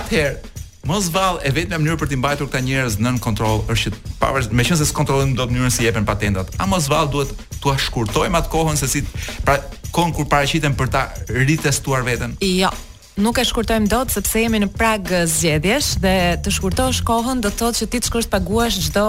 [0.00, 0.52] Atëherë,
[0.86, 4.52] Mos vallë e vetëm mënyrë për të mbajtur këta njerëz nën kontroll është që pavarësisht
[4.54, 6.52] me qenë se s'kontrollojmë dot mënyrën si jepen patentat.
[6.62, 9.02] A mos vallë duhet t'ua shkurtojmë atë kohën se si
[9.42, 9.56] pra
[9.96, 12.36] kohën kur paraqiten për ta ritestuar veten?
[12.38, 12.70] Jo,
[13.16, 16.10] Nuk e shkurtojm dot sepse jemi në prag zgjedhjesh dhe
[16.44, 19.04] të shkurtosh kohën do të thotë që ti të shkosh të paguash çdo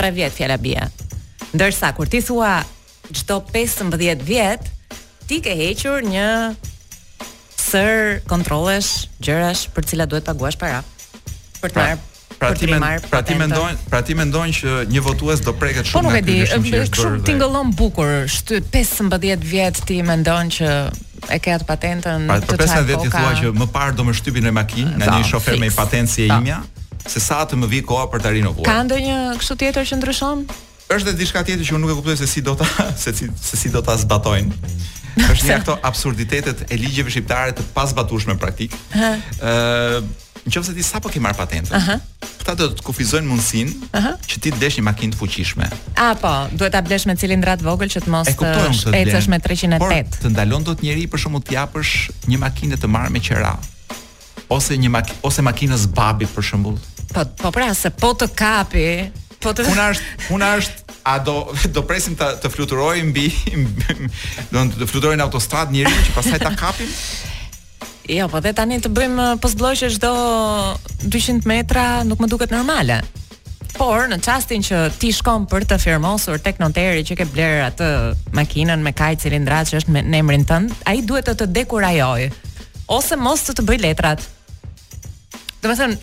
[0.00, 0.82] 3 vjet fjala bie.
[1.54, 2.56] Ndërsa kur ti thua
[3.14, 4.66] çdo 15 vjet,
[5.30, 6.28] ti ke hequr një
[7.62, 10.82] sër kontrollesh gjërash për të cilat duhet të paguash para.
[11.62, 11.86] Për të
[12.42, 15.44] pra, pra marrë Pra ti mendon, pra ti mendon, pra ti mendon që një votues
[15.46, 16.02] do preket po shumë.
[16.02, 18.12] Po nuk e di, është shumë tingëllon bukur.
[18.26, 20.74] Shtyt 15 vjet ti mendon që
[21.30, 22.56] e ke atë patentën pra, të çfarë?
[22.56, 25.58] Për 15 i thua që më parë do më shtypin në makinë nga një shofer
[25.60, 26.60] me patentë si e imja,
[27.06, 28.66] se sa të më vi koha për ta rinovuar.
[28.66, 30.44] Ka ndonjë kështu tjetër që ndryshon?
[30.88, 32.66] Është edhe diçka tjetër që unë nuk e kuptoj se si do ta
[33.04, 34.74] se si se si do ta zbatojnë.
[35.28, 38.74] Është një ato absurditetet e ligjeve shqiptare të pazbatueshme praktik.
[38.96, 40.02] Ëh,
[40.42, 41.84] Në ti sa po ke marrë patentën
[42.42, 43.68] Këta do të kufizojnë mundësin
[44.26, 45.68] Që ti të desh një makinë të fuqishme
[46.02, 48.56] A po, duhet të blesh me cilindrat vogël Që të mos e të
[48.90, 51.92] eh, ecësh me 308 Por të ndalon do të njeri për shumë të japësh
[52.32, 53.54] Një makinë të marrë me qera
[54.52, 56.74] Ose, një mak ose makinës babi për shumë
[57.14, 58.88] Po, po pra se po të kapi
[59.42, 59.70] po të...
[59.70, 60.78] Una është, una është...
[61.06, 61.36] A do
[61.74, 63.24] do presim ta të, të fluturojmë mbi
[64.52, 66.90] do të fluturojnë autostradë njerëj që pastaj ta kapim?
[68.08, 70.12] Jo, po dhe tani të bëjmë eh, pas po çdo
[71.06, 73.02] 200 metra nuk më duket normale.
[73.78, 77.86] Por në çastin që ti shkon për të firmosur tek noteri që ke bler atë
[78.36, 82.26] makinën me kaj cilindrat që është me emrin tënd, ai duhet të të dekurajoj
[82.92, 84.31] ose mos të të bëj letrat.
[85.62, 85.96] Do të thënë,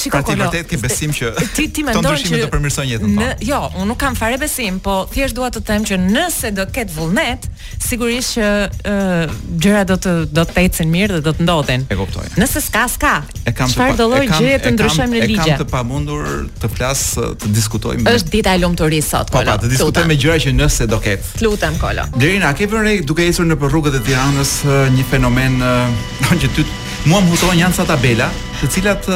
[0.00, 0.24] shikoj kolon.
[0.24, 3.26] Pra ti vërtet ke besim që ti ti mendon që do të përmirësoj jetën tonë.
[3.44, 6.72] Jo, unë nuk kam fare besim, po thjesht dua të them që nëse do të
[6.78, 7.44] ketë vullnet,
[7.84, 9.26] sigurisht që ë
[9.60, 11.84] gjëra do të do të ecën mirë dhe do të ndodhen.
[11.92, 12.24] E kuptoj.
[12.40, 13.10] Nëse s'ka s'ka.
[13.44, 15.50] E kam të parë lloj gjë të ndryshojmë në ligje.
[15.50, 16.32] E kam të pamundur
[16.64, 17.04] të flas
[17.44, 18.16] të diskutoj me.
[18.16, 19.50] Është dita e lumturisë sot, kolon.
[19.50, 21.28] Po, pa, të diskutoj me gjëra që nëse do ket.
[21.36, 22.08] Të lutem, kolon.
[22.16, 24.56] Derina, ke vënë duke ecur nëpër rrugët e Tiranës
[24.96, 25.60] një fenomen
[26.40, 26.64] që ty
[27.04, 28.30] mua më huton janë sa tabela,
[28.64, 29.06] të cilat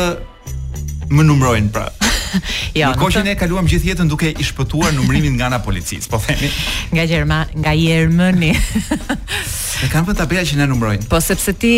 [1.09, 1.87] më numrojnë pra.
[2.77, 6.11] jo, në kohë që ne kaluam gjithë jetën duke i shpëtuar numrimin nga ana policisë,
[6.13, 6.51] po themi.
[6.93, 8.51] Nga Gjerma, nga Jermëni.
[8.53, 11.09] Ne kanë vënë tabela që na numrojnë.
[11.09, 11.73] Po sepse ti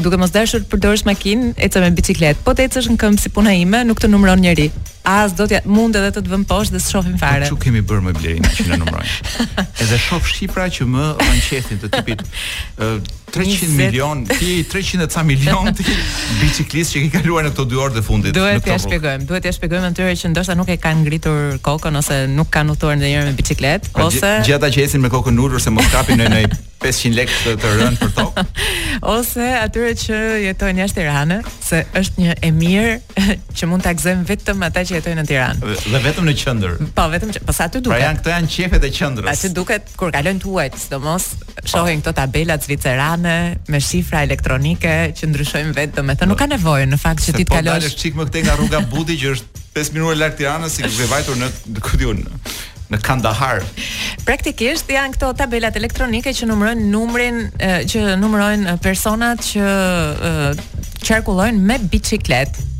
[0.00, 3.52] duke mos dashur përdorish makinë, ecë me bicikletë, po të ecësh në këmbë si puna
[3.60, 4.70] ime, nuk të numron njerëj
[5.06, 7.46] as do të mund edhe të të vëm poshtë dhe të shohim po fare.
[7.48, 9.44] Çu kemi bër më blerin që na numrojnë.
[9.84, 12.24] Edhe shoh shifra që më kanë qesin të tipit
[13.36, 15.86] 300 milion, ti 300 e ca milion ti
[16.40, 18.34] biçiklist që i kaluar në këto 2 orë të fundit.
[18.38, 22.02] Duhet të ja shpjegojmë, duhet të shpjegojmë atyre që ndoshta nuk e kanë ngritur kokën
[22.02, 25.70] ose nuk kanë udhëtuar ndonjëherë me biçikletë, ose gjithata që ecin me kokën ulur se
[25.74, 28.42] mos kapin në një 500 lekë të, të rënë për tokë.
[29.12, 33.22] Ose atyre që jetojnë jashtë Tiranës, se është një e mirë
[33.56, 35.72] që mund ta gëzojmë vetëm ata që jetojnë në Tiranë.
[35.92, 36.76] Dhe vetëm në qendër.
[36.98, 37.96] Po, vetëm që, po sa aty duket.
[37.96, 39.32] Pra janë këto janë qefet e qendrës.
[39.34, 41.30] Aty duket kur kalojnë tuaj, sidomos
[41.66, 43.36] shohin këto tabela zvicerane
[43.72, 47.42] me shifra elektronike që ndryshojnë vetëm, do të nuk ka nevojë në fakt që ti
[47.42, 47.72] të po kalosh.
[47.72, 50.84] Po dalësh çik më këtej nga rruga Budi që është 5 minuta larg Tiranës, si
[50.86, 51.50] të vajtur në,
[51.84, 52.22] ku diun
[52.92, 53.62] në Kandahar.
[54.26, 57.42] Praktikisht janë këto tabelat elektronike që numërojnë numrin
[57.90, 59.74] që numërojnë personat që
[61.06, 62.74] qarkullojnë me biçikletë.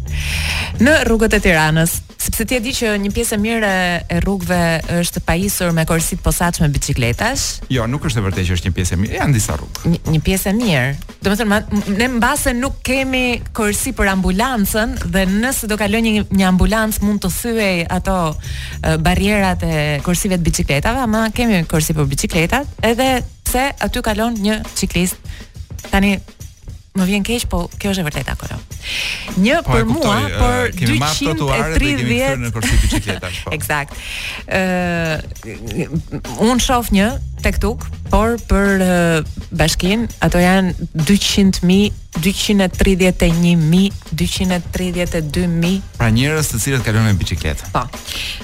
[0.81, 3.71] Në rrugët e Tiranës, sepse ti e di që një pjesë e mirë
[4.13, 4.59] e rrugëve
[5.01, 7.69] është pajisur me korsi të posaçme biçikletash.
[7.73, 9.93] Jo, nuk është e vërtetë që është një pjesë e mirë, janë disa rrugë.
[9.95, 11.15] Një, një pjesë e mirë.
[11.25, 11.61] Domethënë
[12.01, 13.25] ne mbase nuk kemi
[13.57, 18.87] korsi për ambulancën dhe nëse do kalon një, një ambulancë mund të thyej ato uh,
[19.07, 23.11] barrierat e korsive të biçikletave, ama kemi korsi për biçikletat, edhe
[23.49, 25.19] pse aty kalon një ciklist.
[25.91, 26.17] Tani
[26.97, 28.66] më vjen keq, po kjo është e vërtetë akoma.
[29.39, 32.81] Një po, për mua, për uh, 230 kemi marrë trotuare dhe kemi kërë në kërësi
[32.85, 33.55] bicikletash, po.
[33.57, 33.99] Exact.
[36.51, 37.09] unë shof një,
[37.47, 37.61] tek
[38.11, 39.29] por për uh,
[39.59, 40.73] bashkin ato janë
[41.07, 47.67] 200.000 231.000 232.000 pra njërës të cilët kalojnë me bicikletë.
[47.75, 47.83] Po.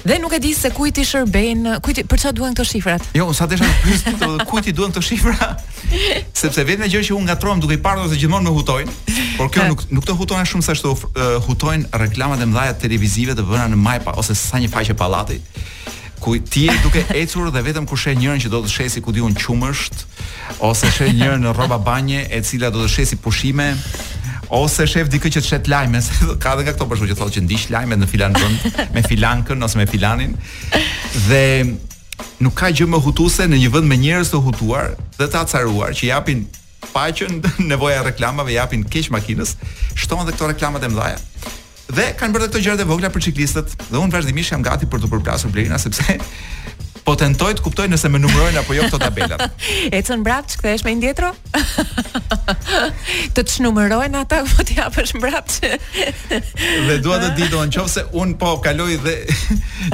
[0.07, 3.07] Dhe nuk e di se kujt i kujti, kujt për çfarë duan këto shifrat.
[3.17, 4.05] Jo, sa desha pyes
[4.47, 5.49] kujt i duan këto shifra?
[6.39, 8.95] Sepse vetëm gjë që unë ngatrohem duke i parë se gjithmonë me hutojnë,
[9.39, 13.43] por kjo nuk nuk të hutojnë shumë sa uh, hutojnë reklamat e mëdha televizive të
[13.51, 15.41] bëra në Majpa ose sa një faqe pallati
[16.23, 19.11] ku ti je duke ecur dhe vetëm kur sheh njërin që do të shesi ku
[19.11, 20.05] diun qumësht
[20.63, 23.71] ose sheh njërin në rroba banje e cila do të shesi pushime
[24.59, 27.15] ose shef di këtë që të shet lajme se ka edhe nga këto për që
[27.19, 30.35] thotë që ndiq lajmet në filan vend me filankën ose me filanin
[31.27, 31.43] dhe
[32.45, 35.91] nuk ka gjë më hutuese në një vend me njerëz të hutuar dhe të acaruar
[35.97, 36.45] që japin
[36.93, 37.41] paqen
[37.73, 39.57] nevoja reklamave japin keq makinës
[39.99, 41.11] shton edhe këto reklamat e mëdha
[41.91, 45.03] dhe kanë bërë këto gjëra të vogla për ciklistët dhe unë vazhdimisht jam gati për
[45.03, 46.15] të përplasur Blerina sepse
[47.03, 49.41] po tentoj të kuptoj nëse më numërojnë apo jo këto tabelat.
[49.97, 51.33] Ecën mbrapsht, kthehesh me indietro?
[53.35, 55.67] të të shnumërojnë ata apo të japësh mbrapsht?
[56.87, 59.17] dhe dua të di don, nëse un po kaloj dhe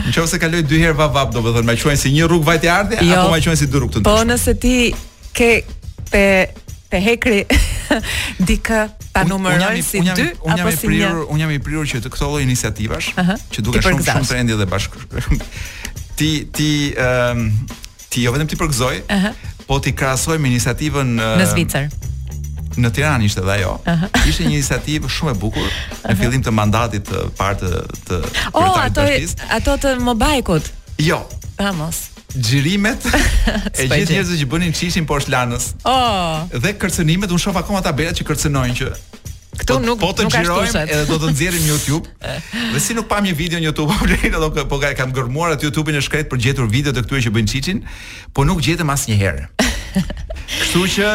[0.06, 3.02] nëse kaloj dy herë vap do të thonë, më quajnë si një rrugë vajtë ardhi
[3.02, 4.22] jo, apo më quajnë si dy rrugë të po, ndryshme.
[4.22, 4.78] Po nëse ti
[5.40, 5.52] ke
[6.14, 6.28] te
[6.94, 7.44] te hekri
[8.42, 8.80] dikë
[9.14, 10.40] ta numërojnë si dy apo si një.
[10.46, 13.40] Unë jam i prirur, unë jam i prirur që të këto lloj iniciativash uh -huh.
[13.54, 15.24] që duket shumë shumë trendy dhe bashkë.
[16.20, 17.48] ti ti ëm ehm,
[18.10, 19.34] ti jo vetëm ti përgëzoj, uh -huh.
[19.68, 21.88] po ti krahasoj me iniciativën uh, në Zvicër.
[22.78, 23.80] Në Tiranë ishte dhe ajo.
[24.28, 25.66] Ishte një iniciativë shumë e bukur
[26.10, 28.16] në fillim të mandatit të parë të të.
[28.54, 29.02] Oh, ato
[29.50, 30.70] ato të Mobaikut.
[30.98, 31.26] Jo.
[31.58, 31.96] Pamos
[32.38, 33.00] xhirimet
[33.80, 35.72] e gjithë njerëzve që bënin çishin poshtë lanës.
[35.88, 36.46] Oh.
[36.54, 38.92] Dhe kërcënimet, unë shoh akoma tabelat që kërcënojnë që
[39.60, 42.22] Këtu po nuk po të xhirojmë edhe do të nxjerrim në YouTube.
[42.76, 45.58] dhe si nuk pam një video në YouTube, po lejnë apo po ka kam gërmuar
[45.58, 47.82] atë YouTube-in e shkret për gjetur video të këtyre që bëjnë çiçin,
[48.38, 49.50] po nuk gjetëm asnjëherë.
[50.50, 51.08] Kështu që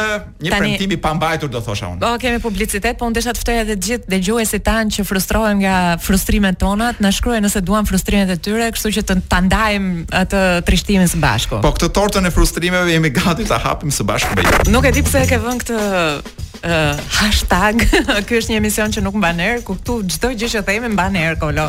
[0.44, 2.00] një Tani, premtim i pambajtur do thosha unë.
[2.04, 5.58] Po kemi publicitet, po unë desha të ftoja edhe të gjithë dëgjuesit tan që frustrohen
[5.58, 9.40] nga frustrimet tona, të na shkruajnë nëse duan frustrimet e tyre, kështu që të ta
[9.46, 11.60] ndajmë atë trishtimin së bashku.
[11.66, 14.64] Po këtë tortën e frustrimeve jemi gati ta hapim së bashku me ju.
[14.74, 17.82] Nuk e di pse e ke vënë këtë Uh, hashtag.
[18.24, 21.12] Ky është një emision që nuk mban erë, ku këtu çdo gjë që themi mban
[21.20, 21.66] erë kolo.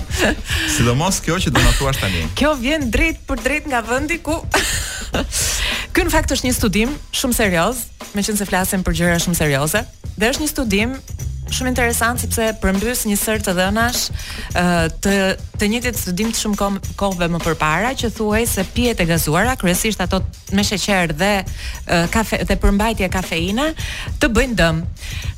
[0.72, 2.22] Sidomos kjo që do na thuash tani.
[2.40, 4.38] Kjo vjen drejt për drejt nga vendi ku
[5.96, 7.78] Ky në fakt është një studim shumë serioz,
[8.20, 9.82] meqenëse flasim për gjëra shumë serioze,
[10.20, 10.98] dhe është një studim
[11.54, 14.06] shumë interesant sepse përmbys një sër të dhënash
[15.06, 15.14] të
[15.62, 16.70] të njëjtit studim të shumë
[17.00, 20.20] kohëve më përpara që thuaj se pijet e gazuara, kryesisht ato
[20.58, 21.32] me sheqer dhe
[22.12, 23.70] kafe dhe përmbajtje kafeina
[24.20, 24.82] të bëjnë dëm.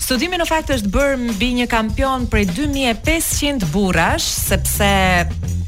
[0.07, 4.89] Studimi në fakt është bërë mbi një kampion prej 2500 burrash sepse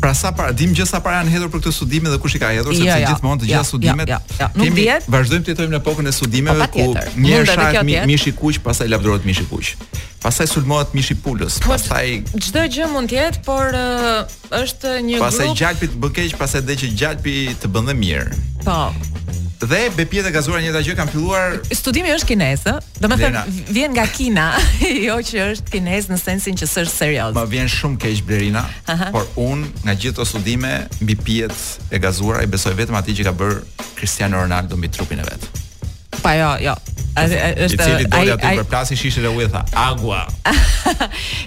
[0.00, 2.40] Pra sa para dim gjë sa para janë hedhur për këtë studim dhe kush i
[2.40, 4.12] ka hedhur sepse gjithmonë të gjitha studimet.
[4.54, 6.84] Ne vazhdojmë të jetojmë në epokën e studimeve ku
[7.18, 9.72] njerëz shaj mish i kuq, pastaj lavdërohet mish i kuq.
[10.22, 12.14] Pastaj sulmohet mish i pulës, po, pastaj
[12.46, 13.74] çdo gjë mund të jetë, por
[14.60, 15.26] është një grup.
[15.28, 18.40] Pastaj gjalpi të bëkeq, pastaj dhe që gjalpi të bën dhe mirë.
[18.66, 18.80] Po
[19.60, 23.40] dhe bepjet e gazuara njëta gjë kanë filluar studimi është kinez ë domethënë
[23.74, 24.44] vjen nga Kina
[25.08, 28.62] jo që është kinez në sensin që s'është serioz më vjen shumë keq Blerina
[29.14, 31.54] por un nga gjithë ato studime mbi pijet
[31.90, 33.58] e gazuara i besoj vetëm atij që ka bër
[33.98, 35.48] Cristiano Ronaldo mbi trupin e vet
[36.22, 36.78] pa jo jo
[37.18, 40.20] A, a, po, është, I cili aty për plasi shishe dhe e tha Agua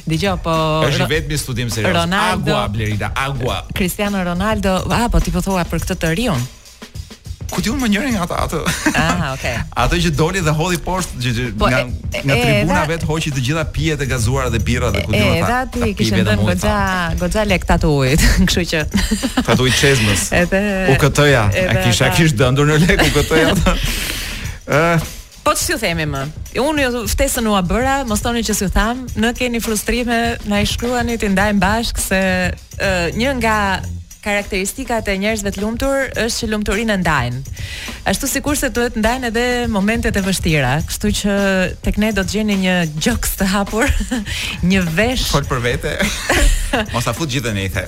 [0.05, 0.53] Dijo, po
[0.89, 5.80] është vetëm studim serios Agua, Blerina, Agua Cristiano Ronaldo A, po ti po thua për
[5.86, 6.39] këtë të rion
[7.52, 8.60] ku ti unë më njëri nga ata atë?
[8.95, 9.56] Ah, okay.
[9.84, 13.34] Ato që doli dhe hodhi poshtë që, që po, nga e, nga tribuna vet hoqi
[13.36, 15.38] të gjitha pijet e gazuara dhe birra dhe ku ti ata.
[15.38, 16.78] Edhe ati kishte dhënë goxha,
[17.20, 18.84] goxha lek tatuit, kështu që
[19.49, 20.28] tatuit çezmës.
[20.43, 20.62] Edhe
[20.95, 23.54] u këtoja, a kisha kish dëndur në lek u këtoja.
[23.72, 25.10] Ë eh.
[25.41, 26.20] Po të si u themi më,
[26.62, 30.20] unë jo ftesën u a bëra, Mos stoni që si u thamë, në keni frustrime,
[30.45, 32.20] në i shkruani t'i ndajnë bashk se
[32.54, 33.56] uh, një nga
[34.22, 37.41] karakteristikat e njerëzve të lumtur është që lumturinë ndajnë.
[38.11, 41.34] Ashtu sikurse se duhet ndajnë edhe momentet e vështira, kështu që
[41.86, 43.89] tek ne do të gjeni një gjoks të hapur,
[44.69, 45.28] një vesh.
[45.34, 45.93] Fol për vete.
[46.93, 47.82] Mos afut gjithën e i the.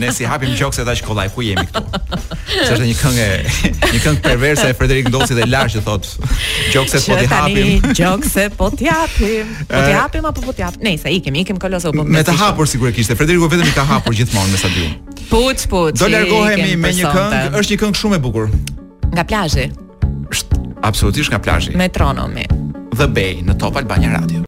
[0.00, 1.82] Ne si hapim gjoks tash kollaj ku jemi këtu.
[1.84, 3.26] Kështu është një këngë,
[3.90, 6.30] një këngë perverse e Frederik Ndosi dhe Lars që thotë,
[6.72, 7.84] gjokset po ti hapim.
[7.98, 9.50] Gjokse po ti hapim.
[9.68, 10.86] Po ti eh, hapim apo po ti hapim?
[10.86, 12.06] Nejse, ikim, ikim kolozo po.
[12.08, 13.12] Me të hapur sigurisht.
[13.14, 14.96] Frederiku vetëm i ka hapur gjithmonë në stadium.
[15.28, 15.63] Puç.
[15.64, 16.00] Shpuç.
[16.02, 18.52] Do largohemi me një këngë, është një këngë shumë e bukur.
[19.14, 19.66] Nga plazhi.
[20.84, 21.72] Absolutisht nga plazhi.
[21.80, 22.44] Metronomi.
[23.00, 24.40] The Bay në Top Albania Radio.